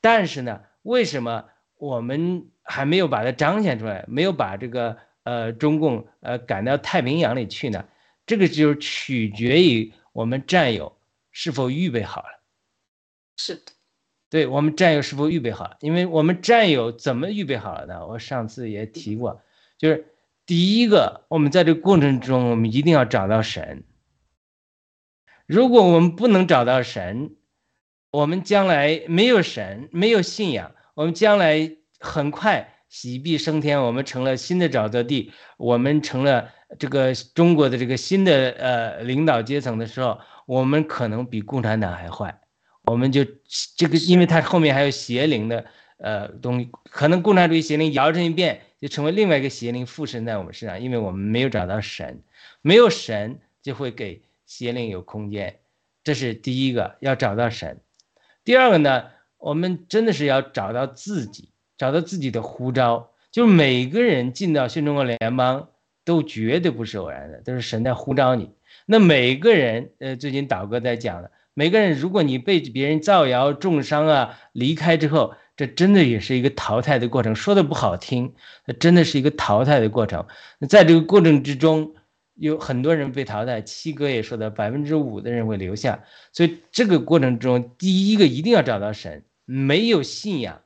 [0.00, 0.62] 但是呢？
[0.82, 1.44] 为什么
[1.76, 7.84] 我们还没有把它彰显出来，没有把这个呃中共呃赶到太平洋里去呢？
[8.26, 10.96] 这个就是取决于我们战友
[11.30, 12.40] 是否预备好了。
[13.36, 13.62] 是的，
[14.28, 15.76] 对我们战友是否预备好了？
[15.80, 18.06] 因为我们战友怎么预备好了呢？
[18.06, 19.42] 我上次也提过，
[19.78, 20.06] 就是
[20.46, 23.84] 第一个，我们在这个过程中，我们一定要找到神。
[25.46, 27.34] 如果我们不能找到神，
[28.12, 42.40] 我们将来没有神，没有信仰，我们将来很快喜毕升天，我们成了新的沼泽地，我们成了这个中国的这个新的呃领导阶层的时候，我们可能比共产党还坏，
[42.84, 43.24] 我们就
[43.76, 45.64] 这个，因为它后面还有邪灵的
[45.98, 52.22] 呃东西，可能共产主义邪灵摇身一变，就成为另外一个邪灵附身在我们身上，因为我们没有找到神，
[52.62, 55.58] 没有神就会给邪灵有空间，
[56.04, 57.80] 这是第一个要找到神。
[58.44, 59.04] 第二个呢，
[59.38, 63.10] 我们真的是要找到自己，找到自己的呼召。
[63.30, 65.68] 就是每个人进到新中国联邦，
[66.04, 68.50] 都绝对不是偶然的，都是神在呼召你。
[68.86, 77.34] 那每个人，呃，最近导哥在讲的，每个人，如果你被别人造谣、重伤啊，离开之后，这真的也是一个淘汰的过程。
[77.34, 78.34] 说的不好听，
[78.66, 80.26] 那真的是一个淘汰的过程。
[80.68, 81.94] 在这个过程之中，
[82.34, 83.60] 有很多人被淘汰。
[83.60, 86.02] 七哥也说的，百分之五的人会留下。
[86.32, 89.24] 所以这个过程中，第一个一定要找到神。
[89.44, 90.62] 没有信仰，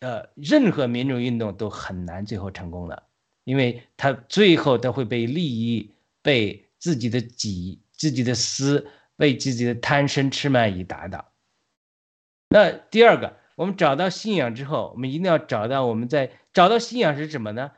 [0.00, 3.04] 呃，任何民主运动都很难最后成功的，
[3.44, 11.32] 因为他最后都会被利益、被自己的己、自己的私、被自己的贪嗔痴慢疑打倒。
[12.48, 17.70] 那第二个，我们找到信仰之后，我们一定要找到我们在找到信仰是什么呢？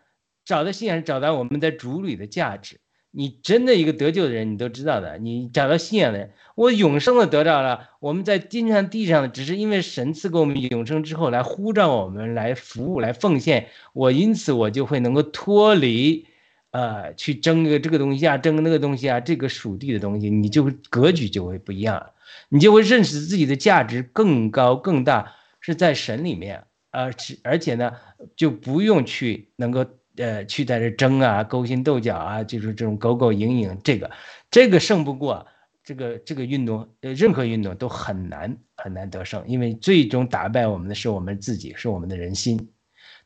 [0.44, 2.80] 找到信仰是找到我们在主里的价值。
[3.16, 5.18] 你真的一个得救的人，你都知道的。
[5.18, 7.90] 你找到信仰的人，我永生的得到了。
[8.00, 13.68] 我们在天上地上，只是因为神赐给我们永生之后，来呼召我们来服务、来奉献。
[13.92, 16.26] 我因此我就会能够脱离，
[16.72, 22.10] 呃，去争个这个东西啊，争那个东西啊，这个属地的东西，你就格局就会不一样，
[22.48, 27.92] 你就会认识自己的价值更高更大，是在神里面，而且而且呢，
[28.34, 29.86] 就不用去能够。
[30.16, 34.10] 呃，去在这争啊，勾心斗角啊，就是这种勾勾引引，这个
[34.50, 35.44] 这个胜不过
[35.82, 42.70] 这个这个运动，呃，任何运动都很难很难得胜，因为最终打败我们的是我们自己，是我们的人心。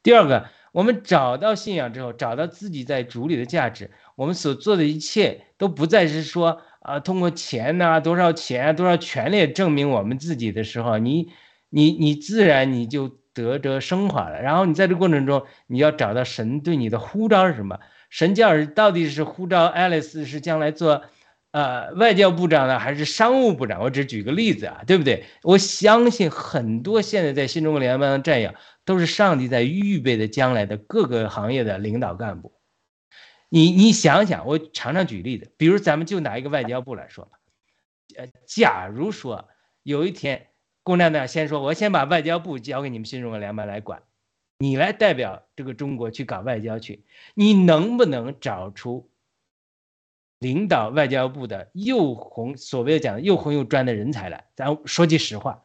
[0.02, 11.28] 第二个，我们找到信仰之后，找到自己在主里的价值，我们所做的一切都不再是说啊，通过钱呐，多少钱，多少权利证明我们自己的时候，你
[11.68, 13.18] 你你自然你就。
[13.34, 17.78] 得着升华了，然后你在这过程中，你要找到神对你的呼召是什么？
[18.10, 21.04] 神教到底是呼召爱丽丝是将来做，
[21.52, 23.80] 呃，外交部长呢，还是商务部长？
[23.82, 25.24] 我只举个例子啊，对不对？
[25.42, 32.54] 我相信很多现在在新中国联邦的战友都是上帝在预备的将来的各个行业的领导干部。
[33.50, 37.38] 你你想想，我常常举例子，比如咱们就拿一个外交部来说吧，
[38.16, 39.48] 呃，假如说
[39.84, 40.47] 有一天。
[40.88, 44.02] 共产党先说：“我先把外交部交给你们新中国联盟来管，
[44.58, 47.04] 你来代表这个中国去搞外交去。
[47.34, 49.10] 你能不能找出
[50.38, 54.46] 领导外交部的又红所谓的讲又红又专的人才来？
[54.56, 55.62] 咱说句实话，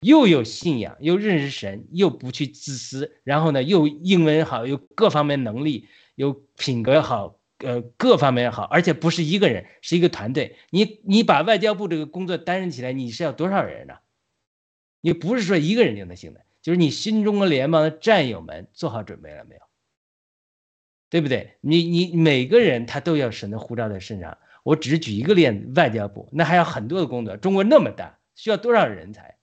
[0.00, 10.56] 又有信仰，又认识神，又不去自私，然后呢，又英文好，又各方面能力，有品格好，呃，各方面也好，而且不是一个人，是一个团队。
[10.70, 13.96] 你你把外交部这个工作担任起来，你是要多少人呢？”
[15.02, 19.60] 你不是说一个人就能行的，就是你新中国联邦的战友们做好准备了没有？
[21.10, 21.58] 对不对？
[21.60, 24.38] 你你每个人他都要神的护照在身上。
[24.62, 27.36] 我只举一个例子，外交部那还有很多的工作。
[27.36, 29.36] 中国那么大，需要多少人才？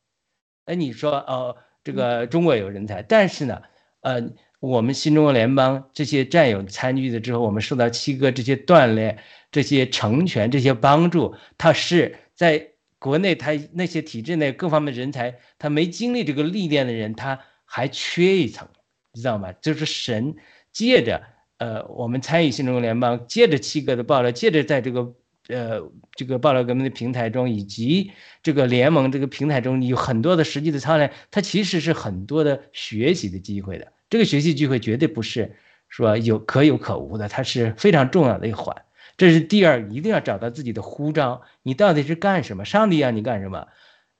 [0.65, 3.61] 哎，你说哦，这个中国有人才，但是呢，
[3.99, 9.19] 呃，我们新中国联邦这些战友参与了之后，我们受到七哥这些锻炼、
[9.51, 12.71] 这些成全、这些帮助，他是在。
[12.99, 18.67] 国内他那些体制内各方面人才，他没经历这个历练的人，他还缺一层，
[19.13, 19.53] 你知道吗？
[19.53, 20.35] 就是神
[20.71, 21.23] 借着
[21.57, 25.15] 呃我们参与新中国联邦，借着七哥的爆料，借着在这个
[25.47, 25.81] 呃
[26.11, 28.11] 这个爆料革命的平台中，以及
[28.43, 33.93] 这个联盟这个平台中，有很多的实际的操练，它其实是很多的学习的机会的。
[34.09, 35.55] 这个学习机会绝对不是
[35.87, 38.75] 说有可有可无的，它是非常重要的一环。
[39.19, 42.63] 这是第二，一定要找到自己的呼召，你到底是干什么？
[42.63, 43.67] 上帝让你干什么？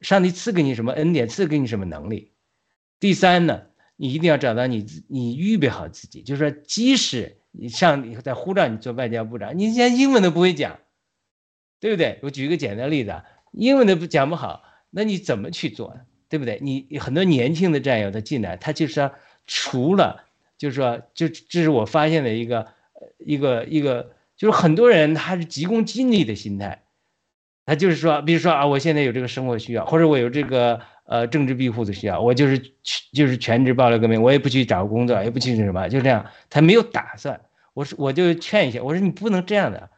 [0.01, 1.29] 上帝赐给你什么恩典？
[1.29, 2.33] 赐给你什么能力？
[2.99, 3.61] 第三呢，
[3.95, 10.81] 你一定要找到你，你预备好自己，就是说，即使你上帝在呼召你做外交部长，你连英文都不会讲，
[11.79, 12.19] 对不对？
[12.21, 15.97] 我举一个简单例子，英文都不讲不好，那你怎么去做？
[16.27, 16.59] 对不对？
[16.61, 19.11] 你很多年轻的战友他进来，他就是
[19.47, 20.25] 除了，
[20.57, 22.67] 就是说，就这是我发现的一个，
[23.17, 24.11] 一个一个。
[24.39, 26.83] 就是很多人他是急功近利的心态，
[27.65, 32.57] 他就是说，比如说啊，我现在有这个生活需要，或者我有这个呃政治庇护的需要，我就是
[33.11, 37.41] 就是全职暴力革命，我也不去找工作，也不去什么，就这样，他没有打算。
[37.73, 39.89] 我说我就劝一下，我说你不能这样的，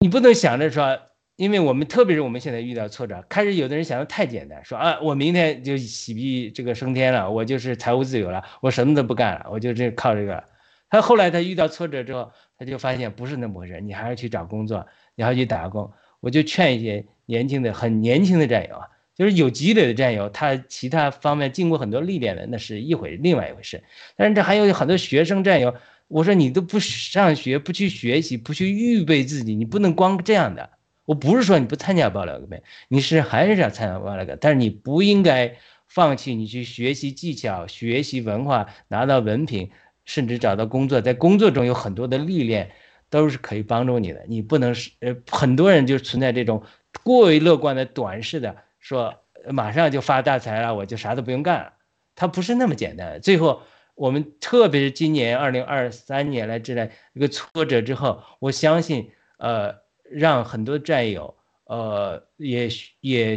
[0.00, 1.00] 你不能想着说，
[1.36, 10.44] 因为我们特别是我们现在遇到挫折，开始有的人想的太简单，说啊，我明天就洗币这个升天了，我就是财务自由了，我什么都不干了，我就这靠这个。
[10.90, 12.30] 他后来他遇到挫折之后。
[12.62, 14.86] 他就发现不是那么回事，你还要去找工作，
[15.16, 15.90] 你还要去打工。
[16.20, 23.82] 我就劝一些年轻的、很年轻的战友啊，就是有积累的战友，他其他方面经过很多历练的，那是一回另外一回事。
[24.14, 25.74] 但是这还有很多学生战友，
[26.06, 30.70] 我说你都不上学，不去学习，不去预备自己，你不能光这样的。
[31.04, 35.56] 我不是说你不参加暴乱革命，你是还是要参加暴乱革命，但是你不应该
[35.88, 39.70] 放弃你去学习技巧、学习文化，拿到文凭。
[40.04, 42.70] 甚至找到工作，在工作中有很多的历练，
[43.10, 44.24] 都是可以帮助你的。
[44.28, 46.62] 你不能是呃，很多人就存在这种
[47.02, 49.14] 过于乐观的短视的说，
[49.50, 51.72] 马上就发大财了，我就啥都不用干了。
[52.14, 53.20] 它不是那么简单。
[53.20, 53.62] 最后，
[53.94, 59.74] 我们特别是今年二零二三年来之来一个挫折之后，我相信，呃，
[60.10, 61.34] 让很多战友，
[61.64, 62.68] 呃，也
[63.00, 63.36] 也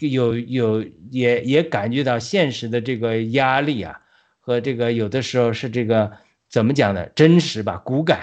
[0.00, 4.00] 有有也也感觉到现实的这个压力啊，
[4.44, 6.12] 和这个有的时候是这个
[6.50, 7.08] 怎么讲呢？
[7.14, 8.20] 真实吧，骨感。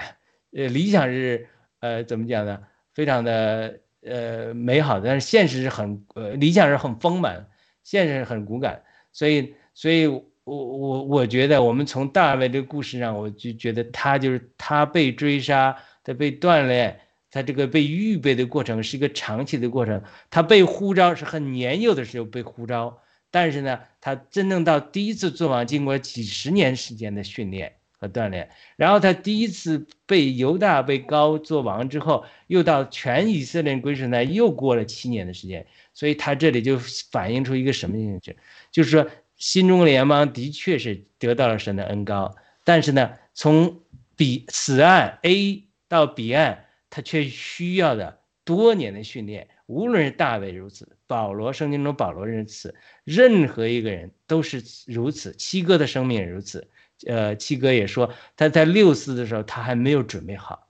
[0.56, 1.48] 呃，理想是
[1.80, 2.60] 呃怎么讲呢？
[2.94, 7.48] 非常的呃美好，但是现实是很呃理想是很丰满，
[7.82, 8.84] 现实是很骨感。
[9.12, 17.00] 所以，所以我我我觉得，我们从大卫这个故事上，我就觉得他就是他被追杀，他被锻炼，
[17.32, 20.00] 他这个被预备的过程是一个长期的过程。
[20.30, 23.01] 他被呼召是很年幼的时候被呼召，
[23.32, 27.72] 但是呢，他真正到第一次做王，经过几十年时间的训练。
[28.02, 35.64] 和锻炼，然后他第一次被犹大被高做王之后，又到全以色列归顺他，又过了七年的时间，
[35.94, 36.76] 所以他这里就
[37.12, 38.34] 反映出一个什么现象？
[38.72, 43.80] 就是说，新中国联邦的确是得到了神的恩高，但是呢，从
[44.16, 49.46] 彼此岸 A 到彼岸，他却需要的多年的训练。
[49.66, 56.68] 无论是大卫如此，保罗圣经中保罗如此，任何一个人都是如此，七哥的生命也如此。
[57.06, 60.68] 呃，七哥也说，他在六四的时候，他还没有准备好，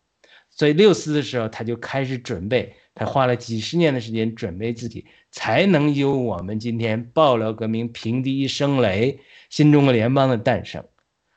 [0.51, 9.19] 所以六四的时候他就开始准备，他花了几十年的时间准备自己，才能有我们今天爆料革命平地一声雷，
[9.51, 10.85] 新中国联邦的诞生。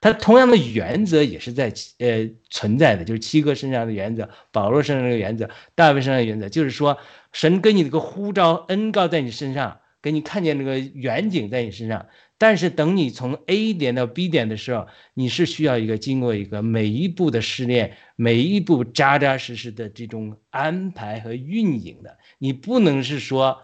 [0.05, 6.99] 他同样的原则也是在呃存在的，就是七哥身上的原则，保罗身上的原则，大卫身上的原则，就是说，
[7.33, 12.05] 神给你这个呼召恩告在你身上，给你看见这个远景在你身上。
[12.37, 22.19] 但是等你从 A 点到 B 点的时候，你是需要一个经过一个每一步的试炼，每一步扎扎实实的这种安排和运营的。
[22.37, 23.63] 你不能是说，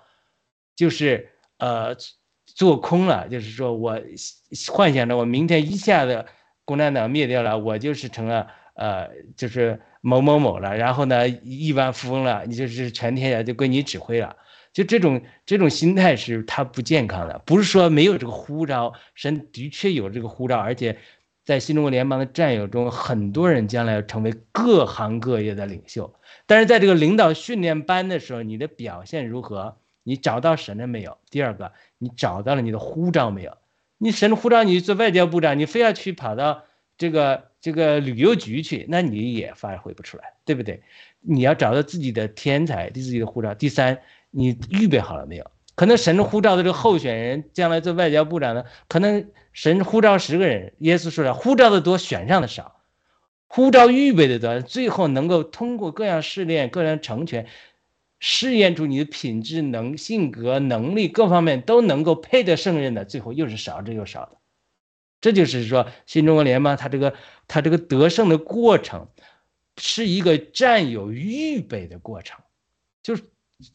[0.75, 1.29] 就是
[1.59, 1.95] 呃
[2.55, 3.99] 做空了，就是说我
[4.71, 6.25] 幻想着我明天一下子
[6.65, 14.35] 共产党灭掉了，我就是成了呃就是某某某了，然后呢亿万富翁了，你就是全天下就归你指挥了。
[14.73, 20.97] 就这种这种心态是他不健康的，不是说没有这个呼召，神的确有这个呼召，而且
[21.43, 26.13] 在新中国联邦的战友中，很多人将来要成为各行各业的领袖。
[26.45, 29.77] 但是在这个领导训练班的时候，你的表现如何？
[30.03, 31.17] 你找到神了没有？
[31.29, 33.57] 第二个，你找到了你的护照没有？
[33.97, 36.63] 你神护照你做外交部长，你非要去跑到
[36.97, 40.81] 这个这个旅游局去，那你也发挥不出来，对不对？
[41.19, 43.53] 你要找到自己的天才，自己的护照。
[43.53, 43.99] 第三。
[44.33, 45.51] 你预备好了没有？
[45.75, 48.63] 可能神的护照的这个候选人将来做外交部长呢？
[48.87, 52.79] 可能神护照十个人，耶稣说了，护照的多，选上的少。
[53.47, 57.45] 护照预备的多，最后能够通过各样试炼、各样成全，
[58.21, 64.37] 试验出你的品质、能性格、能力各方面都能够配得胜任的，最后又是少之又少的。
[65.19, 67.13] 这就是说，新中国联邦它这个
[67.49, 69.09] 它这个得胜的过程，
[69.75, 72.39] 是一个占有预备的过程，
[73.03, 73.23] 就是。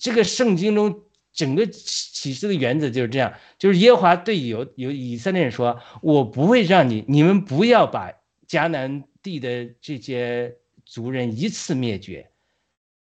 [0.01, 8.13] 这个圣经中整个启示的原则就是这样，就是耶和华对有有以色列人说：“我不会让你，你们不要把
[8.49, 12.29] 迦南地的这些族人一次灭绝，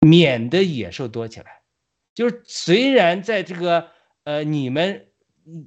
[0.07, 1.47] 免得野兽多起来。
[2.13, 3.87] 就是虽然在这个
[4.23, 5.07] 呃你们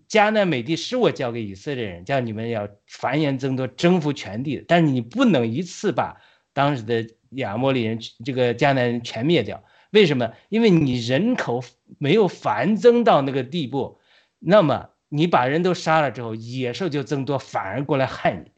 [0.08, 6.16] 迦南美地是我交给以色列人，叫你们要繁衍增多，征服全地，但是你不能一次把
[6.52, 10.32] 当时的亚摩利人这个迦南人全灭掉。”为什么？
[10.50, 11.64] 因为你人口
[11.98, 13.98] 没有繁增到那个地步，
[14.38, 18.50] 那么你把人都杀了之后，野兽就增多，反而过来害你。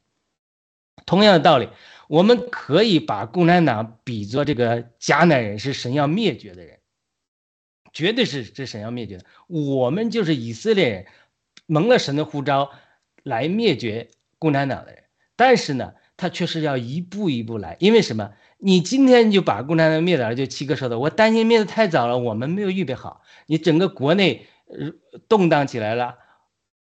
[1.07, 1.69] 同样的道理，
[2.09, 6.79] 我们可以把共产党比作这个迦南人，是神要灭绝的人，
[7.93, 9.25] 绝对是这神要灭绝的。
[9.47, 11.07] 我们就是以色列人，
[11.67, 12.71] 蒙了神的呼召
[13.23, 15.05] 来灭绝共产党的人，
[15.37, 18.33] 但是呢，他却是要一步一步来，因为什么？
[18.63, 23.23] 你今天就把共产党灭了，就七哥说的，我担心灭的太早了，我们没有预备好。
[23.47, 24.93] 你整个国内呃
[25.29, 26.19] 动荡起来了，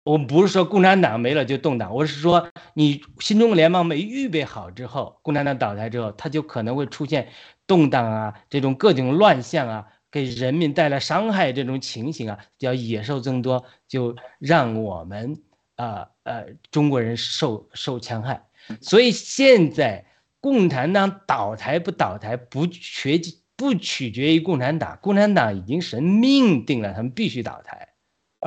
[0.08, 7.28] 我不是说共产党没了就动荡，我是说你新中国联邦没预备好之后，共产党倒台之后，它就可能会出现
[7.68, 15.42] 动荡啊，这种各种乱象啊，给人民带来伤害这种情形啊，叫野兽增多，就让我们
[15.76, 18.44] 啊呃中国人受受戕害。
[18.82, 20.06] 所以现在。
[20.40, 23.20] 共产党倒台不倒台不取
[23.56, 27.90] 不取决于共产党，共产党已经神命定了，他们必须倒台。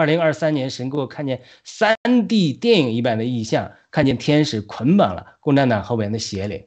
[0.01, 1.95] 二零二三年，神给我看见三
[2.27, 6.65] D 电影一般的意象，看见天使捆绑了共产党后边的邪灵，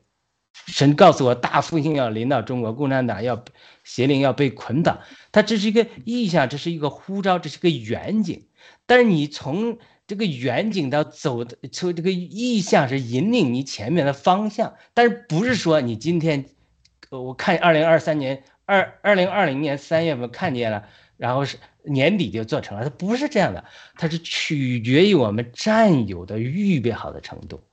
[0.68, 3.44] 神告诉我大复兴要临到中国，共产党要
[3.84, 5.00] 邪灵要被捆绑，
[5.32, 8.46] 它这是一个意象，这是一个呼召，这是个远景。
[8.86, 16.46] 但是你从这个远景到走的，从这个意象是引领你前面的方向，但是不是说你今天，
[17.10, 23.66] 我看二零二三年二二零二零年三月份看见了，然后是年底就做成了，它不是这样的，
[23.96, 27.64] 它是取决于我们战友的预备好的程度，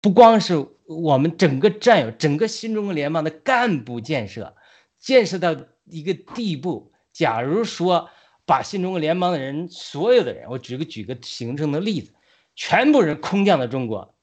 [0.00, 4.56] 不光是我们整个战友，整个新中国联邦的干部建设，
[4.98, 8.10] 建设到一个地步，假如说。
[8.48, 12.14] 把新中国联邦的人，所有的人，我举个举个形成的例子，
[12.56, 14.14] 全部人空降到中国，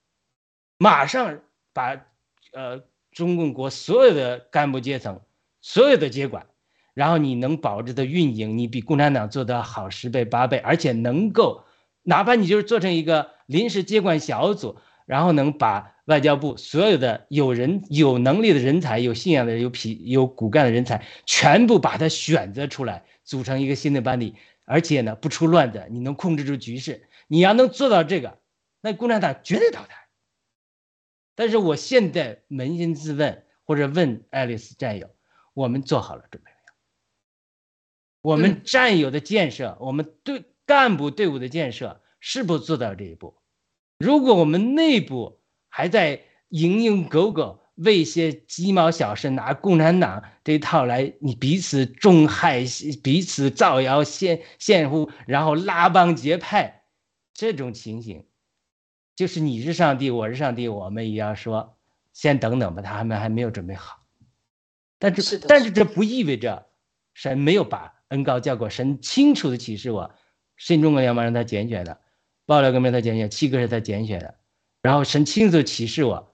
[0.80, 2.07] 马上把
[2.51, 5.21] 呃中共国所有的干部阶层，
[5.61, 6.47] 所有的接管，
[6.96, 11.64] 然后你能保质的运营，你比共产党做得好十倍八倍，而且能够，
[12.02, 23.04] 哪怕你就是做成一个临时接管小组，然后能把外交部所有的有人有能力的人才、有信仰的人、有脾有骨干的人才，全部把它选择出来。
[23.26, 24.36] 组成一个新的班底，
[24.66, 27.08] 而且呢不出乱子，你能控制住局势。
[27.28, 28.38] 你要能做到这个，
[28.82, 30.08] 那共产党绝对淘汰。
[31.34, 35.10] 但是我现在扪心自问，或者问爱丽丝战友，
[35.56, 36.52] 我们做好了准备？
[38.26, 43.36] 我们战友的建设，我们对干部队伍的建设，是不是做到这一步？
[43.99, 52.65] 如果我们内部还在蝇营狗苟，为一些鸡毛小事拿共产党这一套来，你彼此中害，
[53.03, 56.82] 彼此造谣陷陷乎，然后拉帮结派，
[57.32, 58.26] 这种情形，
[59.15, 61.78] 就是你是上帝，我是上帝，我们也要说，
[62.11, 63.99] 先等等吧，他们还没有准备好。
[64.97, 66.65] 但是但是这不意味着
[67.13, 70.12] 神没有把恩高叫过，神清楚的启示我，
[70.58, 71.99] 新中国联盟让他拣选的，
[72.45, 74.36] 爆料革命他拣选，七哥是他拣选的，
[74.82, 76.32] 然后神亲自启示我。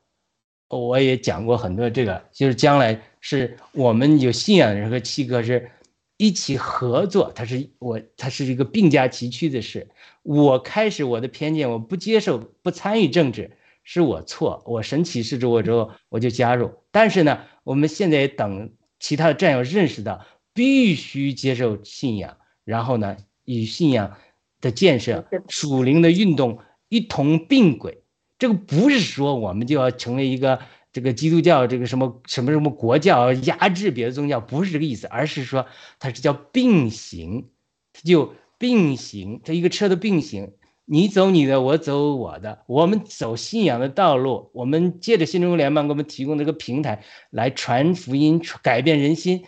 [0.68, 5.70] 我也讲过很多这个，就是将来是我们有信仰的人和七哥是
[6.16, 9.90] 一起合作，他是我，他是一个并驾齐驱的事。
[10.24, 14.64] 我开始我的偏见，我不接受不参与政治，是我错。
[14.66, 16.72] 我神启示着我之后，我就加入。
[16.90, 24.18] 但是呢，我们现在也等其他的战友认识到，必须接受信仰，然后呢，与信仰
[24.60, 28.04] 的建设、属灵的运动一同并轨。
[28.38, 30.60] 这个不是说我们就要成为一个
[30.92, 35.66] 这个基督教这个什么什么什么国教压制别的宗教，不是这个意思，而是说
[36.00, 37.50] 它是叫并行，
[37.94, 40.52] 它就并行，它一个车的并行，
[40.86, 49.44] 你走你的，我走我的，我们走信仰的道路，我们借着新中国联邦给我们提供这个平台来传福音，改变人心。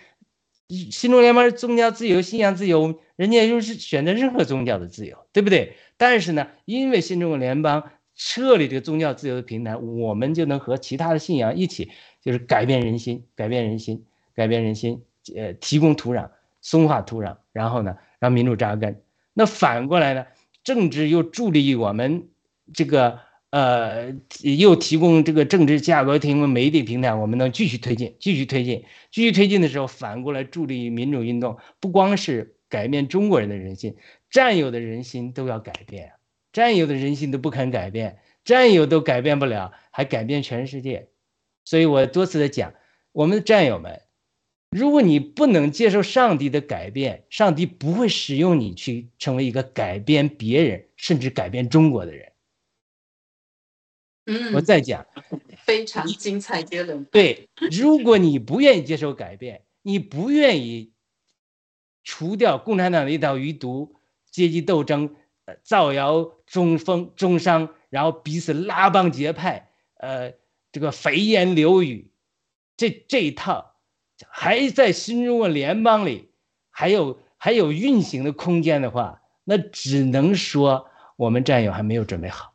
[0.69, 5.75] 新中国联邦是宗教自由、信仰自由，人家就是选择任何宗教的自由，对不对？
[5.97, 7.83] 但是呢，因为新中国联邦。
[8.15, 11.89] 设立这个宗教自由的平台，我们就能和其他的信仰一起，
[12.21, 14.05] 就是改变人心，改变人心，
[14.35, 15.01] 改变人心，
[15.35, 16.29] 呃，提供土壤，
[16.61, 19.01] 松化土壤，然后呢，让民主扎根。
[19.33, 20.27] 那反过来呢，
[20.63, 22.27] 政治又助力于我们
[22.71, 23.19] 这个，
[23.53, 33.95] 呃，又提供这个政治价格，提供媒体平台，我们能继续推进，继续推进，继续推进的时候，反过来助力民主运动，不光是改变中国人的人心，
[34.31, 36.13] 占有的人心都要改变。
[36.51, 41.09] 战友的人心都不肯改变，战友都改变不了，还改变全世界。
[41.63, 42.73] 所以我多次的讲，
[43.11, 44.01] 我们的战友们，
[44.71, 52.32] 如果你不能接受上帝的改变，上帝不会使用你去成为一个改变别人，甚至改变中国的人。
[54.25, 55.05] 嗯，我再讲，
[55.65, 57.03] 非常精彩结论。
[57.05, 60.93] 对，如果你不愿意接受改变，你不愿意
[62.03, 63.95] 除掉共产党的一道余毒，
[64.31, 65.15] 阶级斗争。
[65.45, 70.31] 呃造谣中风中伤，然后彼此拉帮结派，呃，
[70.71, 72.09] 这个肥言流语，
[72.77, 73.75] 这这一套
[74.29, 76.29] 还在新中国联邦里
[76.69, 82.52] 还有还有运行的空间的话，那只能说我们战友还没有准备好。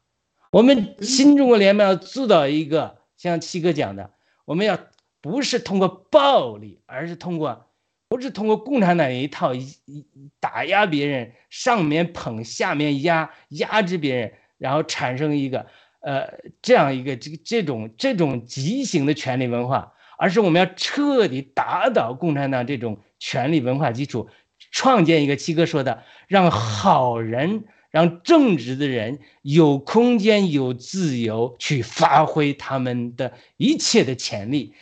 [0.51, 4.11] 我们新中国联邦要做到一个像七哥讲的，
[4.45, 4.79] 我们要
[5.21, 7.67] 不是通过暴力，而是通过。
[8.11, 10.07] 不是通过共产党一套一一
[10.41, 15.67] 打压别人，上面捧下面压压制别人，然后产生一个
[16.01, 16.27] 呃
[16.63, 24.31] 这样一个这这种这种畸形的权力文化，而是我们要彻底打倒共产党这种权力文化基础，
[24.73, 34.75] 创建一个七哥说的，让好人让正直的人有空间有自由去发挥他们的一切的潜力，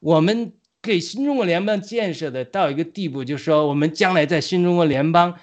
[0.00, 0.52] 我们。
[0.84, 5.38] 给新中国联邦建设的到一个地步，就是说，我们将来在新中国联邦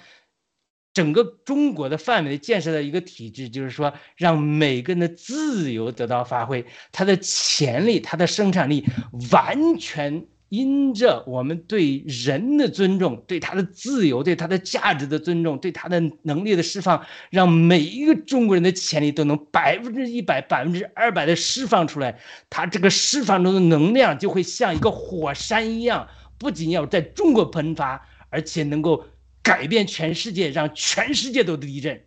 [0.94, 8.84] 整个中国的范围建设的一个体制，就是说让每个人的自由得到发挥，他的潜力、他的生产力
[9.32, 10.24] 完全。
[10.52, 22.18] 因着我们对人的尊重，对他的自由，对他的价值的尊重，对他的能力的释放，让每一个中国人的潜力都能百分之一百、百分之二百的释放出来。
[22.50, 29.06] 他这个释放中的能量就会像一个火山一样，不仅要在中国喷发，而且能够
[29.42, 31.98] 改变全世界，让全世界都地震。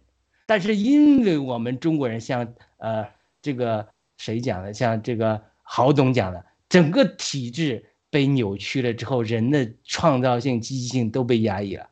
[0.45, 3.07] 但是因为我们中国人，像呃
[3.41, 3.87] 这个
[4.19, 7.83] 谁讲的，像这个郝总讲的，整个体制。
[8.15, 11.89] 被扭曲了之后，人的创造性、积极性都被压抑了。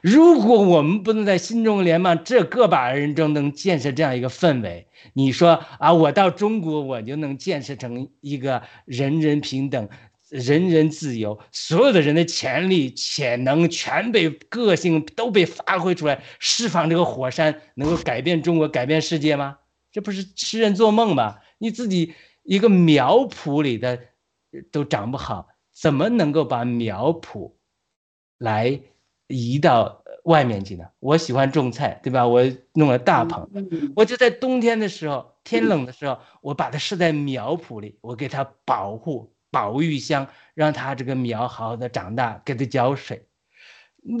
[0.00, 9.88] 如果我们不能在新中国联邦这个把人中能建设这样一个氛围，你说啊，我到中国我就能建设成一个人人平等、
[10.28, 19.56] 人人自由，所有的人的潜力、潜能全被个性都被发挥出来，释放这个火山，能够改变中国、改变世界吗？
[19.90, 21.38] 这不是痴人做梦吗？
[21.58, 22.14] 你自己
[22.44, 23.98] 一个苗圃里的
[24.70, 25.48] 都长不好。
[25.78, 27.52] 怎么能够把苗圃
[28.38, 28.80] 来
[29.26, 30.88] 移到外面去呢？
[31.00, 32.26] 我喜欢种菜，对吧？
[32.26, 33.46] 我弄了大棚，
[33.94, 43.28] 我就在冬天的时候，天冷的时候，我把它设在苗圃里，我给它保护、保育箱，让它这个苗好好的长大，给它浇水，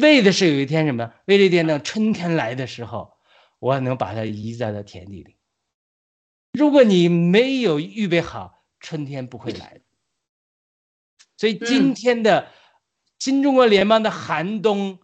[0.00, 1.12] 为的是有一天什么？
[1.24, 3.14] 为了一天等春天来的时候，
[3.58, 5.36] 我能把它移在到田地里。
[6.52, 9.80] 如果你没有预备好，春天不会来的。
[11.36, 12.48] 所以今天的
[13.18, 14.98] 新中国联邦的寒冬，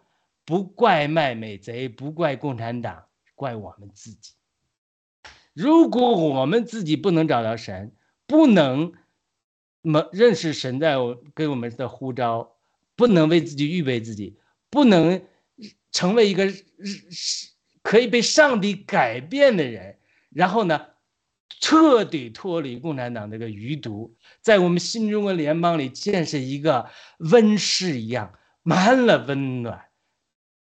[0.44, 3.04] 不怪卖美贼，不怪共产党，
[3.34, 4.32] 怪我们自己。
[5.52, 7.94] 如果我们自己不能找到神，
[8.26, 8.92] 不能
[9.82, 10.96] 么认识神在
[11.34, 12.56] 给我们的呼召，
[12.96, 14.38] 不能为自己预备自己，
[14.70, 15.22] 不能
[15.90, 16.50] 成为一个
[17.82, 19.98] 可以被上帝改变的人，
[20.30, 20.86] 然后呢？
[21.60, 26.88] 彻底脱离共产党这个余毒，在我们新中国联邦里建设一个
[27.18, 29.84] 温室一样，满了温暖，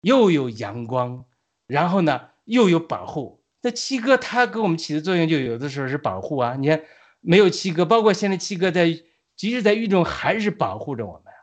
[0.02, 1.26] 又有阳光，
[1.68, 3.44] 然后呢又有保护。
[3.62, 6.56] 那七哥他给我们起的作用，就有的时候是保护啊。
[6.60, 6.82] 你看，
[7.20, 8.88] 没有七哥，包括现在七哥在，
[9.36, 11.34] 即使在狱中还是保护着我们，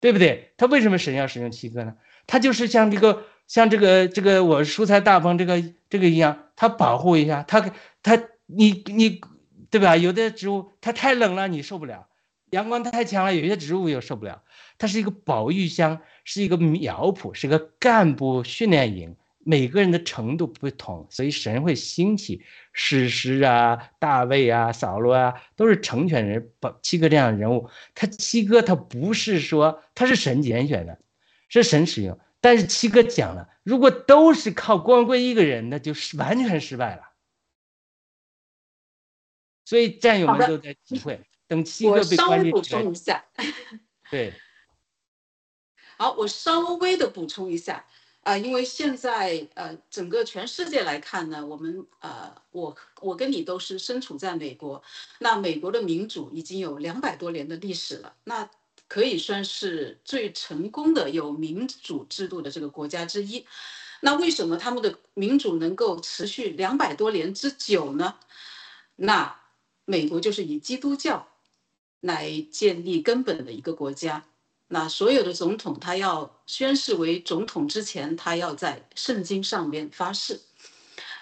[0.00, 0.52] 对不对？
[0.56, 1.94] 他为什么神要使用七哥呢？
[2.26, 8.22] 他就是像这个，像这个这个我蔬菜大棚这个这个一样，他保护一下，他他。
[8.46, 9.20] 你你
[9.70, 9.96] 对吧？
[9.96, 12.06] 有的植物它太冷了，你受不了；
[12.50, 14.42] 阳光太强了，有些植物又受不了。
[14.78, 19.16] 它是一个保育箱，是一个苗圃，是个干部训练营。
[19.48, 22.42] 每个人的程度不同，所以神会兴起
[22.72, 26.50] 史诗啊、大卫啊、扫罗啊，都是成全人。
[26.58, 30.98] 宝七哥这样的人物，他七哥他不是说他是神拣选的，
[31.48, 32.18] 是神使用。
[32.40, 37.02] 但是七哥讲了，如果都是靠光辉一个人，那就是完全失败了。
[39.66, 41.20] 所以战友们都在体会。
[41.48, 42.56] 等七个被关进去。
[42.56, 43.24] 我稍微补充一下。
[44.10, 44.32] 对。
[45.98, 47.84] 好，我稍微的补充一下
[48.22, 54.82] 啊，因为现在呃，整个全世界来看呢，我们呃，我我跟你都是身处在美国，
[55.20, 58.50] 那美国的民主已经有两百多年的历史了，那
[58.88, 63.46] 可以算是最成功的有民主制度的这个国家之一。
[64.00, 68.16] 那为什么他们的民主能够持续两百多年之久呢？
[68.96, 69.40] 那
[69.86, 71.26] 美国就是以基督教
[72.00, 74.22] 来建立根本的一个国家。
[74.68, 80.40] 那所有的总统，他要宣誓为总统之前，他要在圣经上边发誓。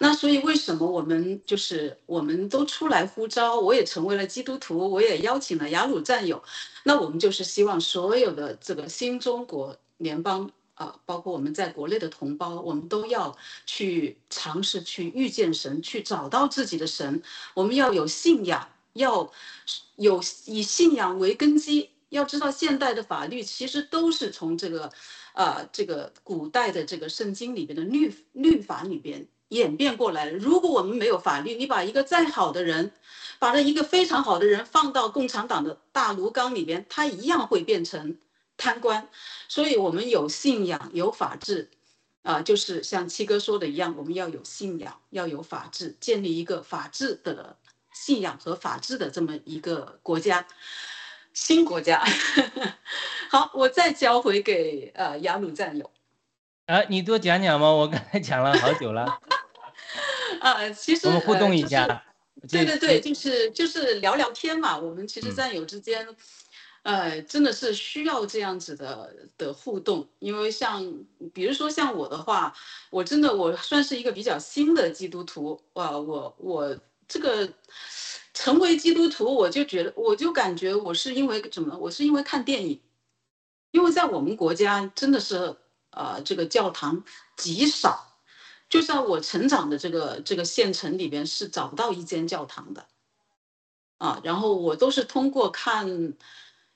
[0.01, 3.61] 那所以，为什么我们就是我们都出来呼召？
[3.61, 6.43] 我也成为了基督徒，我也邀请了雅鲁战友。
[6.85, 17.23] 那我们就是希望所有的这个新中国联邦啊，包括我们在国内的同胞，我们都要去尝试去遇见神，去找到自己的神。
[17.55, 19.31] 我们要有信仰，要
[19.97, 21.91] 有以信仰为根基。
[22.11, 24.93] 要知道，现代的法律其实都是从这个，
[25.33, 30.33] 呃，这个古代的这个圣经里边的律律法里边演变过来的。
[30.37, 32.93] 如果我们没有法律，你把一个再好的人，
[33.41, 38.17] 把这一个非常好的人放到共产党的大炉缸里边，他一样会变成
[38.57, 39.09] 贪官。
[39.49, 41.71] 所以，我们有信仰，有法治，
[42.23, 47.57] 啊，就是像七哥说的一样，我们要有信仰，要有法治，建立一个法治的
[47.93, 50.47] 信仰和法治的这么一个国家。
[51.33, 52.01] 新国家，
[53.29, 55.91] 好，我再交回给呃雅鲁战友。
[56.67, 59.19] 啊，你多讲讲嘛，我刚才讲了好久了。
[60.41, 62.05] 啊，其实我们互动一下。
[62.49, 64.79] 对对对，就是就是聊聊天嘛。
[64.79, 66.07] 我们其实战友之间，
[66.85, 70.85] 呃，真的是需要这样子的的互动，因为像
[71.33, 72.55] 比如说像我的话，
[72.91, 76.79] 我真的我算是一个比较新的基督徒，哇，我我
[77.09, 77.51] 这个
[78.35, 82.79] 成为基督徒，我就觉得我就感觉我是因为怎么，我是因为看电影，
[83.71, 85.57] 因为在我们国家真的是
[85.93, 87.03] 呃这个教堂
[87.35, 88.19] 极少，
[88.69, 92.87] 就像我成长的这个这个县城里边是找不到一间教堂的，
[93.97, 96.13] 啊，然后我都是通过看。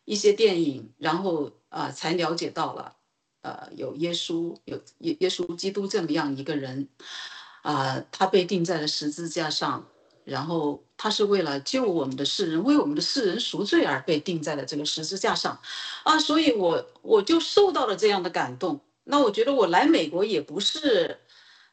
[0.09, 2.97] 一些电影，然后啊，才了解到了，
[3.43, 6.89] 呃，有耶稣，有耶耶稣基督这么样一个人，
[7.61, 9.87] 啊，他被钉在了十字架上，
[10.25, 15.61] 然后他是为了救我们的世人，为我们的世人赎罪而被钉在了这个十字架上，
[16.05, 18.81] 啊，所以我我就受到了这样的感动。
[19.05, 21.19] 那我觉得我来美国也不是，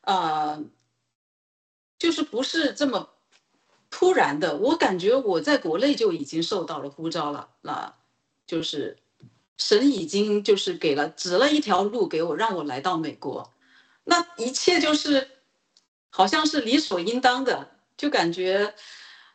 [0.02, 0.62] 啊，
[1.98, 3.12] 就是不是这么
[3.90, 7.96] 突然的，我感觉我在国内就已经受到了呼召了，那。
[8.48, 8.98] 就是
[9.58, 13.52] 神已经就是给了指了一条路给我，让我来到美国，
[14.04, 15.28] 那一切就是
[16.10, 18.74] 好像是理所应当的，就感觉，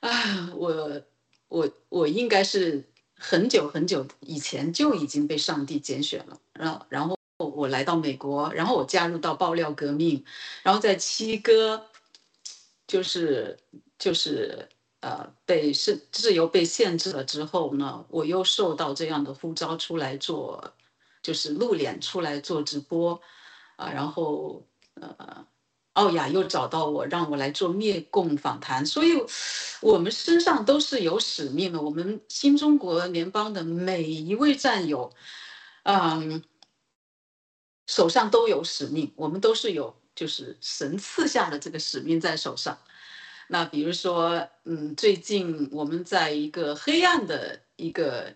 [0.00, 1.02] 啊，我
[1.48, 2.84] 我我应该是
[3.16, 10.24] 很久很久以前就已经被上帝拣选了，然然后我来到美国，然后我加入到爆料革命，
[10.62, 11.86] 然后在七哥，
[12.86, 13.58] 就是
[13.98, 14.68] 就是。
[15.00, 20.72] 呃，被是自由被限制了之后呢，我又受到这样的呼召出来做，
[21.22, 23.18] 就是露脸出来做直播，
[23.76, 24.62] 啊，然后
[24.94, 25.46] 呃，
[25.94, 29.12] 奥雅又找到我，让我来做灭共访谈，所以
[29.80, 31.80] 我们身上都是有使命的。
[31.80, 35.10] 我们新中国联邦的每一位战友，
[35.84, 36.42] 嗯，
[37.86, 42.78] 手上都有使命，我们都是有就是神赐下的这个使命在手上。
[43.52, 48.32] 那比如说，嗯，最近我们在一个黑暗的一个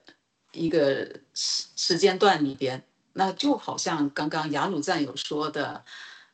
[0.51, 5.85] 一个时时间段里边，那就好像刚刚雅鲁战友说的，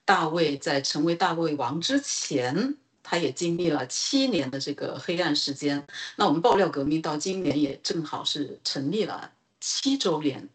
[0.06, 5.86] 大卫在成为大卫王之前，他也经历了七年的这个黑暗时间。
[6.16, 10.48] 那我们爆料革命到今年也正好是成立了七周年，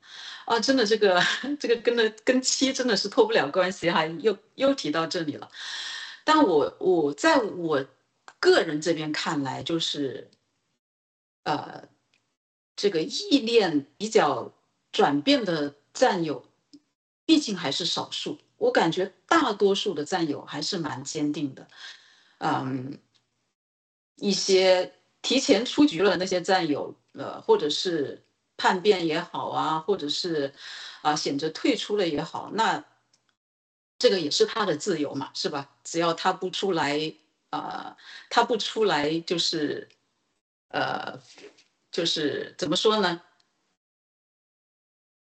[0.46, 1.22] 啊，真的这个
[1.60, 5.48] 这个跟的跟七真的是脱不了关系哈，又又提到这里了。
[6.24, 7.86] 但我我在我。
[8.52, 10.30] 个人这边看来，就是，
[11.44, 11.90] 呃，
[12.76, 14.54] 这个意念比较
[14.92, 16.46] 转变的战友，
[17.26, 18.38] 毕竟还是少数。
[18.58, 21.68] 我感觉大多数的战友还是蛮坚定的。
[22.38, 23.00] 嗯，
[24.18, 24.94] 一些
[25.24, 28.24] 提前出局了那些战友，呃，或者是
[28.58, 30.54] 叛变也好啊，或者是
[31.02, 32.86] 啊选择退出了也好，那
[33.98, 35.76] 这个也是他的自由嘛，是吧？
[35.84, 37.14] 只要他不出来。
[37.56, 37.98] 呃，
[38.30, 39.88] 他不出来就是，
[40.70, 41.20] 呃，
[41.92, 43.22] 就是怎么说呢？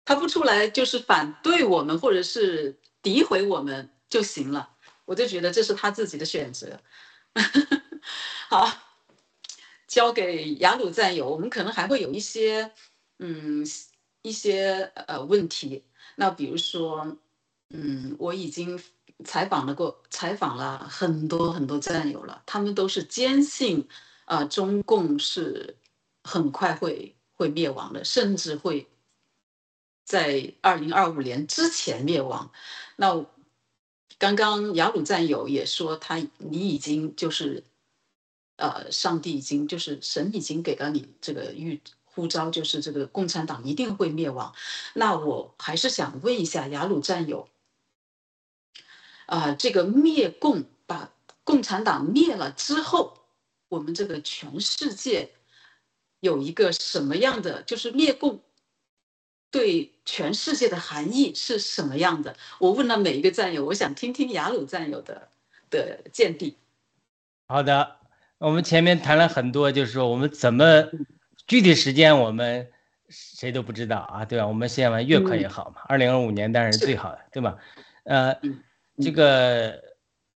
[0.05, 6.79] 他不出来就是反对我们或者是诋毁我们就行了，我就觉得这是他自己的选择。
[8.49, 8.71] 好，
[9.87, 12.71] 交给雅鲁战友，我们可能还会有一些，
[13.19, 13.65] 嗯，
[14.21, 15.83] 一些呃问题。
[16.15, 17.17] 那比如说，
[17.69, 18.81] 嗯，我已经。
[19.25, 23.87] 采访了过，采访了很多很多战友了，他们都是坚信，
[24.25, 25.75] 啊，中共是
[26.23, 28.87] 很快会会灭亡的，甚至会
[30.05, 32.51] 在二零二五年之前灭亡。
[32.95, 33.25] 那
[34.19, 37.63] 刚刚雅鲁战友也说，他你已经就是，
[38.57, 44.53] 呃，上帝已经就是神已经给了你这个预呼召，就是这个共产党一定会灭亡。
[44.93, 47.47] 那我还是想问一下雅鲁战友。
[49.27, 51.11] 啊，这个灭共把
[51.43, 53.17] 共产党灭了之后，
[53.67, 55.29] 我们这个全世界
[56.21, 57.61] 有一个什么样的？
[57.63, 58.41] 就是灭共
[59.51, 62.35] 对全世界的含义是什么样的？
[62.59, 65.27] 我问了每一个战友，我想听听雅鲁战友的
[65.69, 66.57] 的见地。
[67.47, 67.97] 好的，
[68.37, 70.83] 我们前面谈了很多，就是说我们怎么
[71.47, 72.71] 具体时间我们
[73.09, 74.47] 谁都不知道啊，对吧？
[74.47, 75.81] 我们希望越快越好嘛。
[75.87, 77.57] 二零二五年当然是最好的，对吧？
[78.05, 78.33] 呃。
[79.03, 79.79] 这个，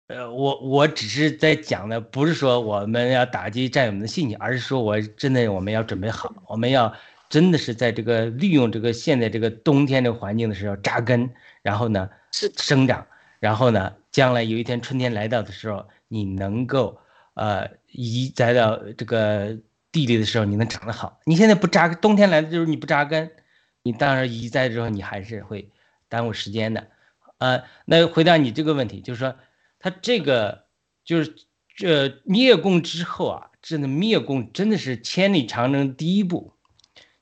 [0.08, 6.91] 呃，我我只是在讲的，不是说我们要打击战友们的信心，而是说我真的我们要准备好，我们要
[7.30, 11.30] 真的是在这个利用这个现在这个冬天这个环境的时候扎根，
[11.62, 13.05] 然后呢是生长，
[13.39, 16.99] 然后呢将来有一天春天来到的时候，你能够
[17.36, 19.55] 呃移栽到这个
[19.91, 21.20] 地里的时候，你能长得好。
[21.26, 23.30] 你现在不扎，冬天来的时候你不扎根，
[23.84, 25.70] 你当然移栽之后你还是会
[26.10, 26.88] 耽误时间的。
[27.38, 29.35] 呃，那回答你这个问题，就是说，
[29.79, 30.65] 他这个
[31.03, 31.33] 就是
[31.75, 36.53] 这灭共之后啊，真的灭共真的是千里长征第一步，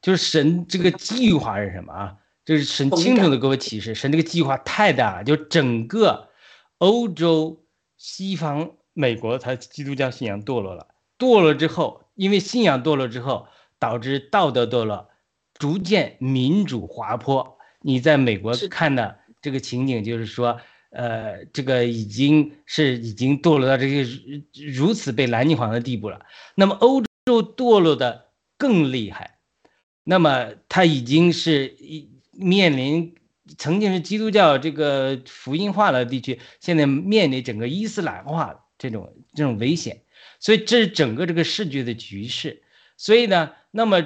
[0.01, 2.17] 就是神这个计划是什么啊？
[2.45, 6.29] 就是神清楚的给我启示，神这个计划太大了，就整个
[6.77, 7.65] 欧洲、
[7.97, 10.87] 西方、美国，它基督教信仰堕落了，
[11.17, 13.47] 堕落之后，因为信仰堕落之后，
[13.79, 15.09] 导致道德堕落，
[15.55, 17.57] 逐渐民主滑坡。
[17.81, 24.09] 你在美国看的这个情景，就是说，呃，这个已经是已经堕落到这个
[24.73, 26.19] 如此被蓝泥黄的地步了。
[26.55, 29.37] 那么欧洲堕落的更厉害，
[30.03, 31.77] 那么它已经是。
[32.37, 33.15] 面临
[33.57, 40.01] 曾经是基督教这个福音化的地区，现在面临整个伊斯兰化这种这种危险，
[40.41, 42.61] 所以这是整个这个世界的局势。
[42.97, 44.01] 所以呢，那么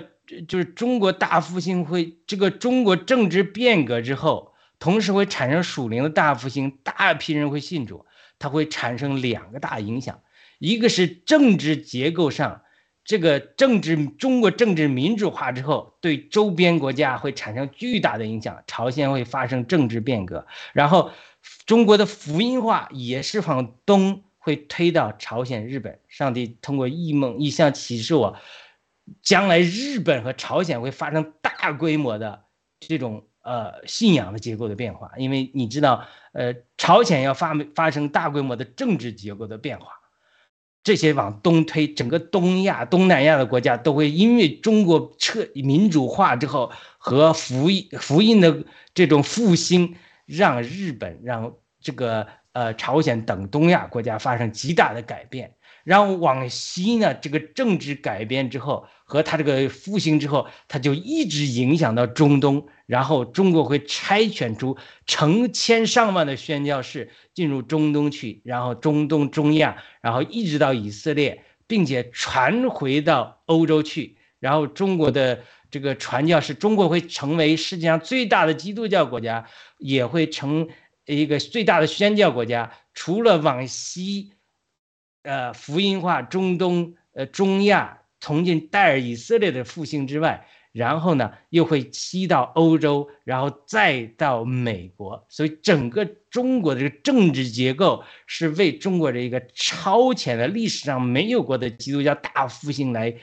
[0.47, 8.05] 就是中国大复兴会这个中国政治变革之后，同时会产生属灵的大复兴，大批人会信主，
[8.39, 10.21] 它会产生两个大影响，
[10.57, 12.61] 一个是政治结构上。
[13.05, 18.61] 这个政治，中国政治民主化之后，对周边国家会产生巨大的影响。
[18.67, 21.09] 朝鲜会发生政治变革，然后
[21.65, 25.99] 中国的福音化也是往东会推到朝鲜、日本。
[26.07, 28.37] 上帝通过异梦、异象启示我，
[29.23, 32.43] 将来日本和朝鲜会发生大规模的
[32.79, 39.87] 这种呃信仰的结构的变化，因为你知道，呃，朝鲜要发发生大规模的政治结构的变化。
[40.83, 49.95] 这些往东推，整个东亚、东南亚的国家都会因为中国彻民主化之后和福音福音的这种复兴，
[50.25, 55.55] 让日本、让这个呃朝鲜等东亚国家发生极大的改变。
[55.83, 62.67] 然后往西呢，这个政治改变之后，和他这个复兴之后，他就一直影响到中东。
[62.89, 64.75] 然后中国会拆选出
[65.05, 74.17] 成千上万的宣教士进入中东去，然后中东、中亚，然后一直到以色列，并且传回到欧洲去。
[74.39, 79.45] 然后中国的这个传教士，中国会成为世界上最大的基督教国家，
[79.77, 80.67] 也会成
[81.05, 82.73] 一个最大的宣教国家。
[82.93, 84.33] 除了往西。
[85.21, 103.15] 呃，福音化中东、呃中亚，重新带尔以色列的复兴之外，然后呢，又会吸到欧洲，然后再到美国，所以整个中国的这个政治结构是为中国的一个超前的历史上没有过的基督教大复兴来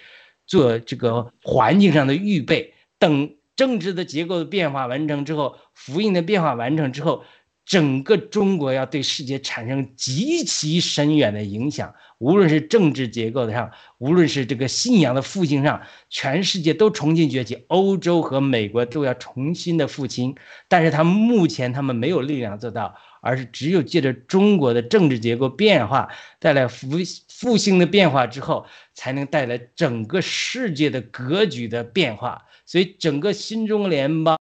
[0.47, 2.75] 做这个环境上的预备。
[2.99, 7.25] 等政治的结构的变化完成之后，福音的变化完成之后。
[7.67, 20.35] 整个中国要对世界产生极其深远的影响，无论是政治结构上，无论是这个信仰的复兴上，全世界都重新崛起，欧洲和美国都要重新的复兴。
[20.69, 26.09] 但是他们目前他们没有力量做到，而是只有借着中国的政治结构变化
[26.39, 26.89] 带来复
[27.29, 32.47] 复兴的变化之后，才能带来整个世界的格局的变化。
[32.64, 34.39] 所以，整个新中联邦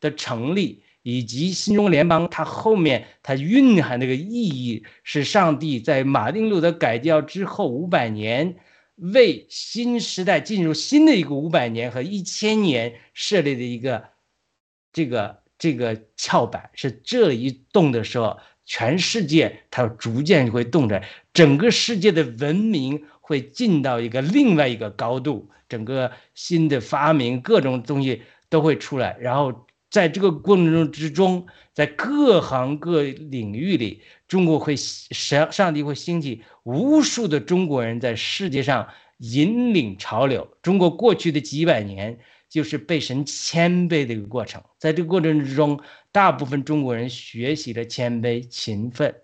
[0.00, 0.82] 的成立。
[1.08, 8.56] 以及新中联邦，它后面它蕴含那个意义，是上帝在马丁路德改教之后五百年，
[8.96, 14.02] 为新时代进入新的一个五百年和一千年设立的一个
[14.92, 16.70] 这个这个翘板。
[16.74, 21.00] 是这一动的时候，全世界它逐渐会动着，
[21.32, 29.65] 整个世界的文明会进到一个另外一个高度，整个新的发明各种东西都会出来，然后。
[29.88, 40.56] 在这个过程中之中，在各行各领域里，中国会上上帝会兴起无数的中国人，在世界上引领潮流。
[40.60, 42.18] 中国过去的几百年
[42.48, 45.80] 就是被神谦卑的一个过程，在这个过程之中，
[46.12, 49.14] 大部分中国人学习了谦卑、勤奋，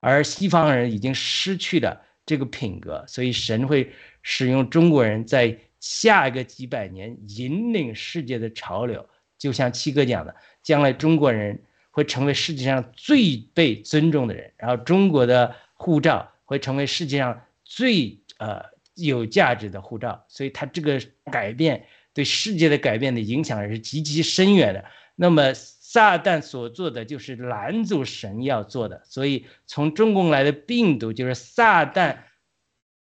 [0.00, 3.92] 而西方人已经失去了这个品格，所以神会
[4.22, 9.06] 使用中国人在下一个几百年引领世界的潮流。
[9.38, 18.62] 就像七哥讲的，将来中国人会成为世界上最被尊重的人，然后中国的护照会成为世界上最呃
[18.94, 24.84] 有价值的护照，所以它这个改变对世界的改变的影响是极其深远的。
[25.14, 32.18] 那么撒旦所做的就是拦阻神要做的，所以从中共来的病毒就是撒旦。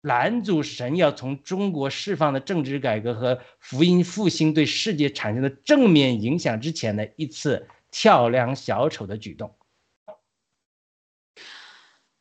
[0.07, 9.57] 拦阻神要从中国释放的政治改革和福音复兴对世界产生的正面影响之前的一次跳梁小丑的举动。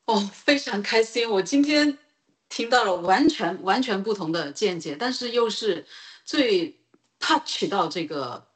[0.06, 1.30] 哦，非常开心！
[1.30, 2.00] 我今天
[2.50, 5.86] 听到了完全完全不同的见解，但是又是
[6.24, 6.80] 最
[7.20, 8.48] touch 到这个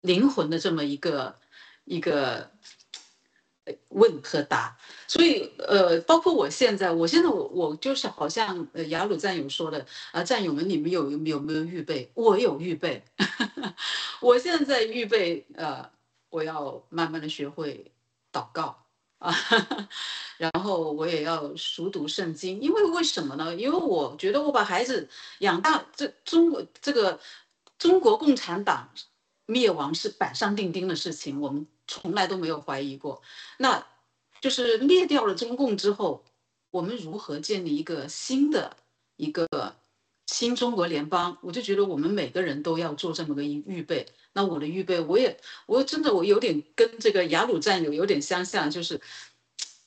[0.00, 1.36] 灵魂的这么一个
[1.84, 2.52] 一个
[3.88, 4.76] 问和答。
[5.06, 12.10] 所以呃，包括我现在，我现在我我就是好像呃雅鲁战友说的啊，战友们你们有有有没有预备？
[12.14, 13.02] 我有预备，
[14.20, 15.90] 我现在预备呃，
[16.28, 17.90] 我要慢慢的学会
[18.32, 18.76] 祷告。
[19.20, 19.34] 啊，
[20.38, 23.54] 然后我也要熟读圣经，因为为什么呢？
[23.54, 25.06] 因为我觉得我把孩子
[25.40, 27.20] 养大，这中国这个
[27.76, 28.88] 中国共产党
[29.44, 33.20] 灭亡是板上钉钉的事情，我们从来都没有怀疑过。
[33.58, 33.84] 那
[34.40, 36.24] 就是灭掉了中共之后，
[36.70, 38.76] 我们如何建立一个新的
[39.16, 39.48] 一个
[40.26, 41.36] 新中国联邦？
[41.42, 44.06] 我就觉得我们每个人都要做这么个预预备。
[44.32, 45.36] 那我的预备，我也，
[45.66, 49.00] 我真的，我有点跟这个雅鲁战友有点相像，就是，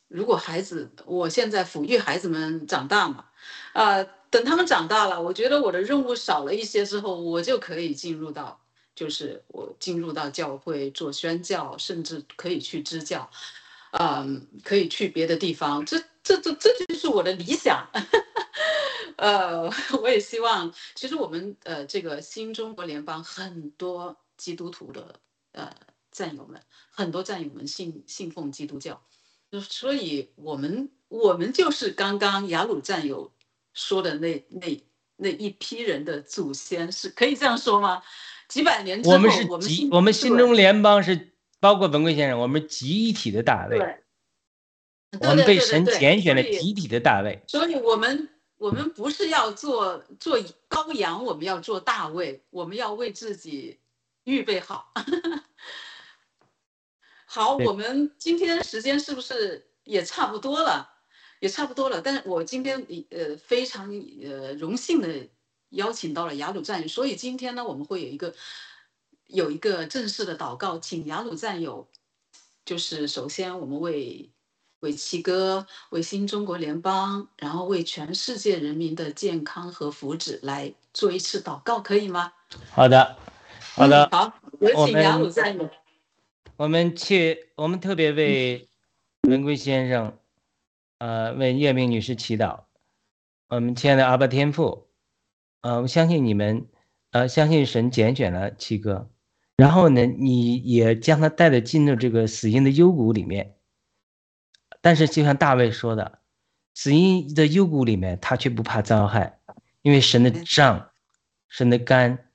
[0.10, 3.26] 如果孩子，我现在抚育孩子们长大嘛，
[3.72, 8.60] 啊，等他们长大了，我觉得我的任务少了一些之后，我就可以进入到，
[8.96, 13.30] 就是我进入到教会做宣教，甚至可以去支教，
[13.92, 17.88] 嗯，可以去别的地方，这这这这就是我的理想。
[19.18, 19.70] 呃，
[20.02, 24.18] 我也希望，其实我们呃这个新中国联邦很多。
[24.36, 25.20] 基督徒的
[25.52, 25.72] 呃
[26.12, 29.00] 战友们，很多战友们信信奉基督教，
[29.62, 33.32] 所以我们我们就是刚刚雅鲁战友
[33.74, 34.84] 说的那那
[35.16, 38.02] 那一批人的祖先，是可以这样说吗？
[38.54, 43.80] 几百年之后，我们是集，我们新中联邦是包括文贵先生，我们集体的大卫，
[45.20, 50.40] 我们被神拣选了集体的大卫，所以我们我们不是要做做
[50.70, 53.80] 羔羊，我们要做大卫，我们要为自己。
[54.26, 54.94] 预备好，
[57.28, 60.90] 好，我们今天时间是不是也差不多了？
[61.42, 62.02] 也差不多了。
[62.02, 63.90] 但是我今天呃非常
[64.24, 65.10] 呃荣幸的
[65.74, 68.34] 邀请到了雅鲁战友，所以今天呢我们会有一个
[69.28, 71.88] 有一个正式的祷告，请雅鲁战友，
[72.66, 74.30] 就是首先我们为
[74.80, 82.34] 为七哥、为新中国联邦，然后为全世界人民的健康和福祉来做一次祷告，可以吗？
[82.72, 83.18] 好的。
[83.76, 85.68] 好的，好，有请雅鲁战友。
[86.58, 88.70] 我们去，我们特别为
[89.24, 90.16] 文贵先生，
[91.00, 92.66] 呃，为叶明女士祈祷。
[93.48, 94.88] 我们亲爱的阿爸天父，
[95.64, 96.68] 呃，我相信你们，
[97.12, 99.10] 呃，相信神拣选了七哥，
[99.58, 103.56] 然后呢，你也将他带着进入这个死因的幽谷里面。
[104.82, 106.20] 但是就像大卫说的，
[106.76, 109.40] 死因的幽谷里面，他却不怕遭害，
[109.82, 110.92] 因为神的杖，
[111.50, 112.30] 神的肝。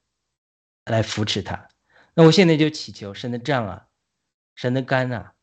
[0.88, 1.68] 来扶持他，
[2.14, 3.88] 那我现在就祈求神的杖啊，
[4.54, 5.34] 神的肝啊，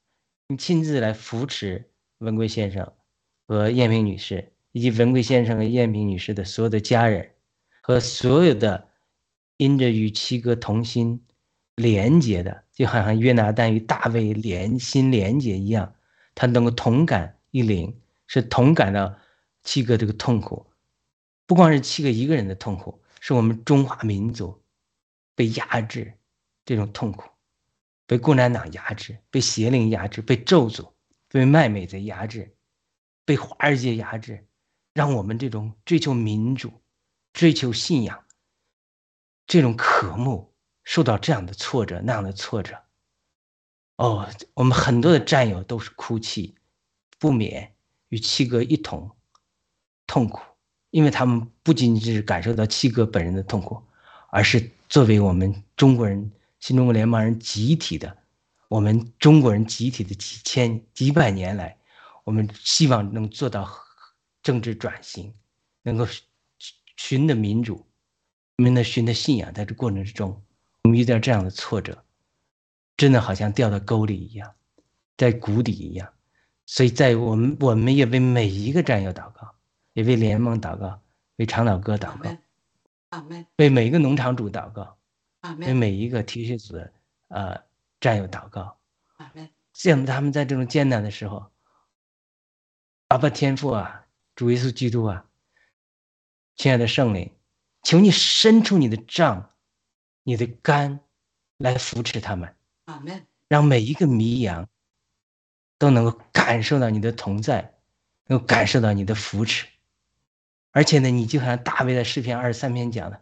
[0.47, 2.91] 你亲自来扶持文贵先生
[3.47, 7.34] 和艳萍女士，以及文贵先生和艳萍女士的所有的家人
[7.85, 8.89] 和所有的
[9.57, 11.23] 因着与七哥同心
[11.75, 15.93] 连结的，就好像约拿丹与大卫连心连结一样，
[16.33, 19.15] 他能够同感一灵，是同感到
[19.61, 20.65] 七哥这个痛苦，
[21.45, 24.59] 不光是七哥一个人的痛苦，是我们中华民族。
[25.35, 26.17] 被压制，
[26.65, 27.29] 这种痛苦，
[28.07, 30.89] 被共产党压制，被邪灵压制，被咒诅，
[31.29, 32.55] 被卖美在压制，
[33.25, 34.47] 被华尔街压制，
[34.95, 36.71] 让我们这种追求民主、
[37.35, 38.23] 追求信仰、
[39.45, 40.53] 这种渴慕
[40.85, 42.81] 受到这样的挫折、那样的挫折。
[43.97, 46.55] 哦，我们很多的战友都是哭泣
[47.19, 47.75] 不免，
[48.07, 49.11] 与七哥一同
[50.07, 50.41] 痛苦，
[50.91, 53.83] 因为他们不仅仅是感受到七哥本人的痛苦，
[54.31, 54.71] 而是。
[54.87, 58.15] 作为我们中国人、新中国联邦人集体的，
[58.67, 61.75] 我们中国人集体的几千几百年来，
[62.23, 63.67] 我们希望能做到
[64.43, 65.33] 政治转型，
[65.81, 66.05] 能够
[66.95, 67.85] 寻的民主，
[68.57, 70.41] 我们的寻的信仰，在这过程之中，
[70.83, 72.03] 我们遇到这样的挫折，
[72.97, 74.53] 真的好像掉到沟里一样，
[75.17, 76.11] 在谷底一样。
[76.65, 79.53] 所以在我们，我们也为每一个战友祷告，
[79.93, 81.01] 也为联盟祷告，
[81.35, 82.35] 为长岛哥祷告。
[83.55, 84.97] 为每一个农场主祷告，
[85.59, 86.91] 为每一个 T 恤组的
[87.29, 87.61] 呃
[88.01, 88.77] 战友祷告，
[89.71, 91.49] 像他们在这种艰难的时候，
[93.07, 95.25] 阿爸天父啊，主耶稣基督啊，
[96.55, 97.31] 亲爱的圣灵，
[97.83, 99.51] 求你伸出你的杖，
[100.23, 100.99] 你的肝
[101.57, 102.55] 来扶持他们，
[103.47, 104.67] 让每一个迷羊
[105.77, 107.73] 都能够感受到你的同在，
[108.27, 109.67] 能够感受到你的扶持。
[110.71, 113.21] 而且呢，你就像大卫的诗篇二十三篇讲的，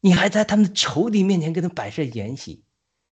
[0.00, 2.64] 你还在他们的仇敌面前给他们摆设筵席，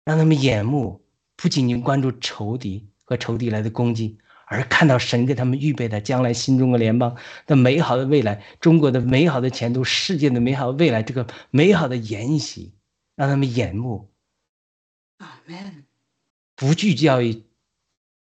[0.05, 1.05] 让他们眼目
[1.35, 4.19] 不仅仅关注仇敌和仇敌来的攻击，
[4.53, 12.71] 而看到神给他们预备的将来新中国联邦的美好的未来，中国的美好的前途，世界的美好未来，这个美好的筵席，
[13.15, 14.11] 让他们眼目，
[15.17, 15.85] 阿门，
[16.55, 17.43] 不聚焦于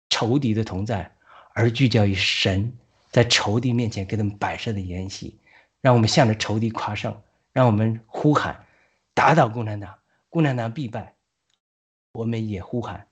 [0.08, 1.14] 仇敌的同在，
[1.52, 2.72] 而聚焦于神
[3.10, 5.38] 在仇敌面前给他们摆设的筵席，
[5.82, 7.20] 让我们向着仇敌夸胜，
[7.52, 8.64] 让我们呼喊
[9.12, 9.94] 打倒共产党，
[10.30, 11.14] 共产党必败。
[12.12, 13.08] 我们也呼喊，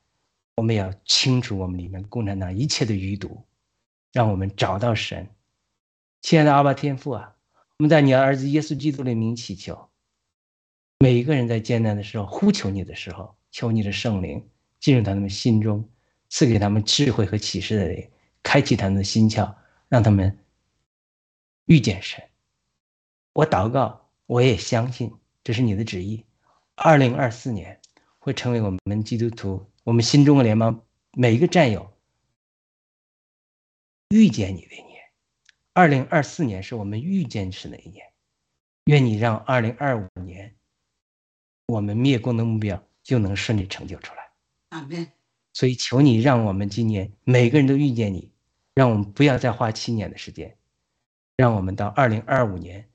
[0.57, 3.43] 我们要清除我们里面共产党一切的余毒，
[4.13, 5.29] 让我们找到神。
[6.21, 7.35] 亲爱的阿爸天父啊，
[7.79, 9.89] 我们在你儿子耶稣基督的名祈求，
[10.99, 14.47] 每一个人在艰难的时候呼求你的时候，求你的圣灵
[14.79, 15.89] 进入他们心中，
[16.29, 18.11] 赐给他们智慧和启示的灵，
[18.43, 19.55] 开启他们的心窍，
[19.89, 20.39] 让他们
[21.65, 22.23] 遇见神。
[23.33, 25.11] 我祷告，我也相信
[25.43, 26.25] 这是你的旨意。
[26.75, 27.81] 二零二四年
[28.19, 31.93] 会成为我们基督徒，我们新中国联邦每一个战友
[34.11, 35.03] 遇见你的年。
[35.73, 38.07] 二零二四年是我们遇见是哪一年，
[38.85, 40.55] 愿你让二零二五年
[41.67, 44.31] 我们灭共的目标就能顺利成就出来。
[44.69, 45.11] 阿门。
[45.53, 48.33] 所以求你让我们今年每个人都遇见你，
[48.75, 50.57] 让我们不要再花七年的时间，
[51.37, 52.89] 让我们到二零二五年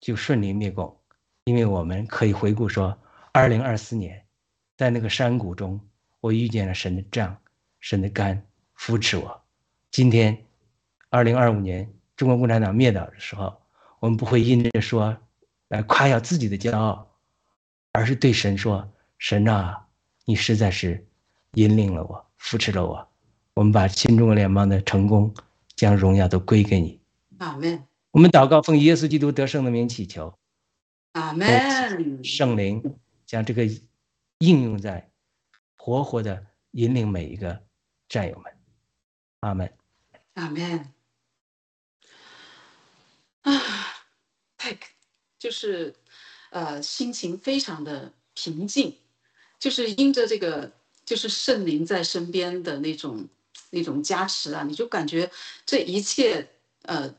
[0.00, 1.00] 就顺利灭共，
[1.44, 2.96] 因为我们可以回顾说，
[3.32, 4.23] 二零二四年
[4.76, 5.80] 在那个山谷中，
[6.20, 7.36] 我遇见了神的杖、
[7.80, 9.42] 神的肝扶持我。
[9.90, 10.36] 今天。
[11.10, 13.56] 二零二五年中国共产党灭掉的时候，
[14.00, 15.16] 我们不会因着说
[15.68, 17.08] 来夸耀自己的骄傲，
[17.92, 19.86] 而是对神说：“神啊，
[20.24, 21.06] 你实在是
[21.52, 23.08] 引领了我，扶持了我。
[23.54, 25.32] 我们把新中国联邦的成功，
[25.76, 26.98] 将荣耀都归给你。”
[27.38, 27.84] 阿门。
[28.10, 30.36] 我们祷告，奉耶稣基督得胜的名祈求。
[31.12, 32.24] 阿门。
[32.24, 32.82] 圣灵
[33.24, 33.62] 将这个
[34.38, 35.10] 应用在
[35.76, 37.62] 活活的引领每一个
[38.08, 38.52] 战友们。
[39.40, 39.72] 阿门。
[40.34, 40.92] 阿门。
[43.42, 43.52] 啊，
[44.56, 44.78] 太，
[45.38, 45.94] 就是，
[46.50, 48.96] 呃，心情非常的平静，
[49.58, 50.72] 就是因着这个，
[51.04, 53.28] 就是圣灵在身边的那种
[53.68, 55.30] 那种加持啊，你就感觉
[55.66, 56.48] 这一切，
[56.84, 57.14] 呃，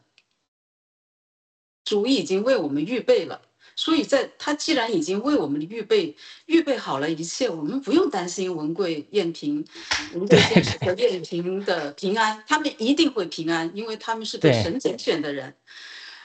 [1.84, 3.44] 主已经为我们预备了，
[3.76, 6.15] 所以在他既然已经为我们预备
[6.45, 9.65] 预备好了一切，我们不用担心文贵燕平、
[10.13, 15.53] 文贵先生和燕平的平安，他们一定会平安，因为他们是被神拣选的人。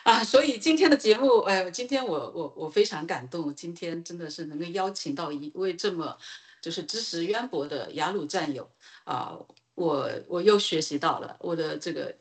[0.03, 6.16] 啊，所以今天的节目，哎，今天我我我非常感动，今天真的是能够邀请到一位这么
[6.62, 8.70] 就是知识渊博的雅鲁战友
[9.05, 9.36] 啊，
[9.74, 12.14] 我我又学习到了，我的这个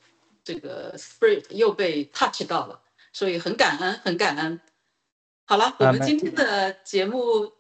[0.44, 2.82] 这个 spirit 又被 touch 到了，
[3.14, 4.60] 所以很感恩，很感恩。
[5.50, 7.52] 好了，我们今天的节目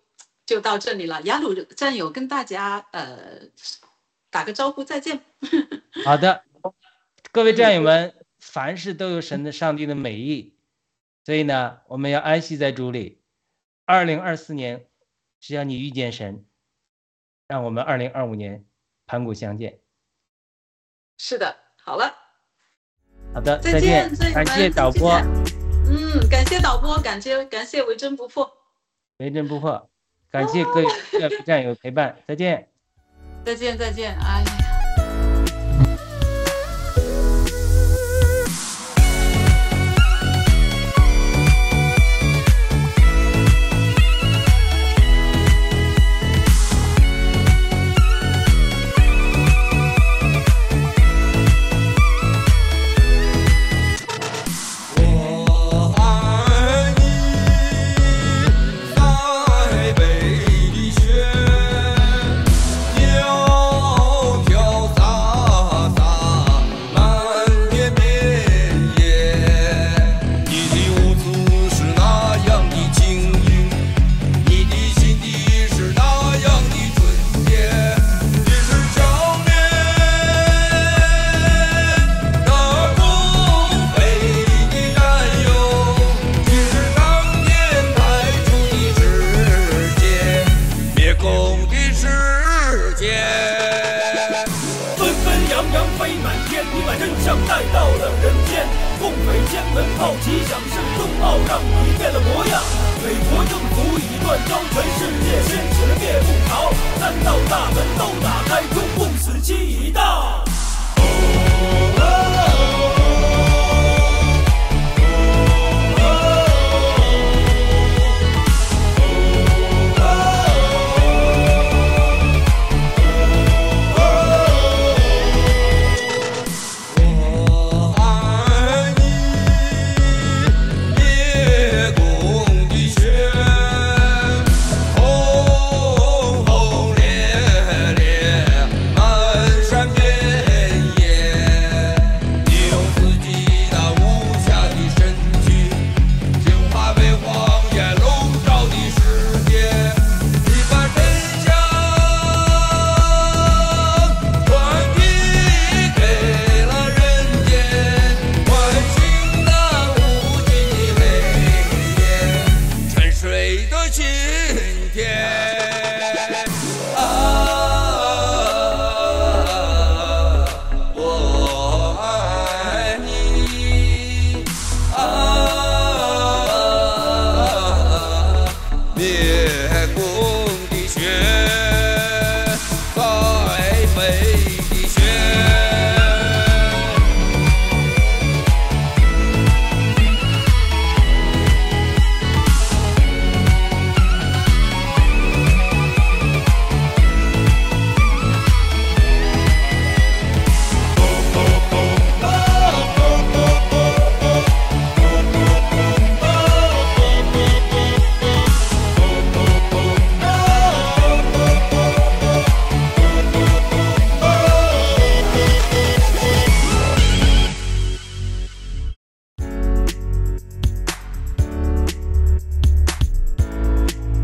[0.45, 3.39] 就到这里了，雅鲁战友跟大家呃
[4.29, 5.19] 打个招呼，再见。
[6.05, 6.43] 好的，
[7.31, 8.13] 各位战友们。
[8.39, 10.55] 凡事都有神的、上帝的美意，
[11.25, 13.21] 所以呢，我们要安息在主里。
[13.85, 14.87] 二零二四年，
[15.41, 16.45] 只要你遇见神，
[17.47, 18.65] 让我们二零二五年
[19.05, 19.81] 盘古相见。
[21.17, 22.15] 是的，好了，
[23.33, 25.19] 好的，再见，感谢导播。
[25.89, 28.49] 嗯，感谢导播，感谢感谢为真不破，
[29.17, 29.89] 为真不破，
[30.31, 30.85] 感谢各位
[31.45, 32.69] 战友陪伴，再见，
[33.43, 34.68] 再见，再见，哎呀。
[91.67, 93.15] 的世界
[94.97, 98.67] 纷纷扬扬飞满天你把真相带到了人间
[98.99, 102.61] 共匪天门炮齐响是中傲让你变了模样
[103.03, 110.43] 美国政府已断交全世界掀起了灭共潮三道大门都打开中共死期已到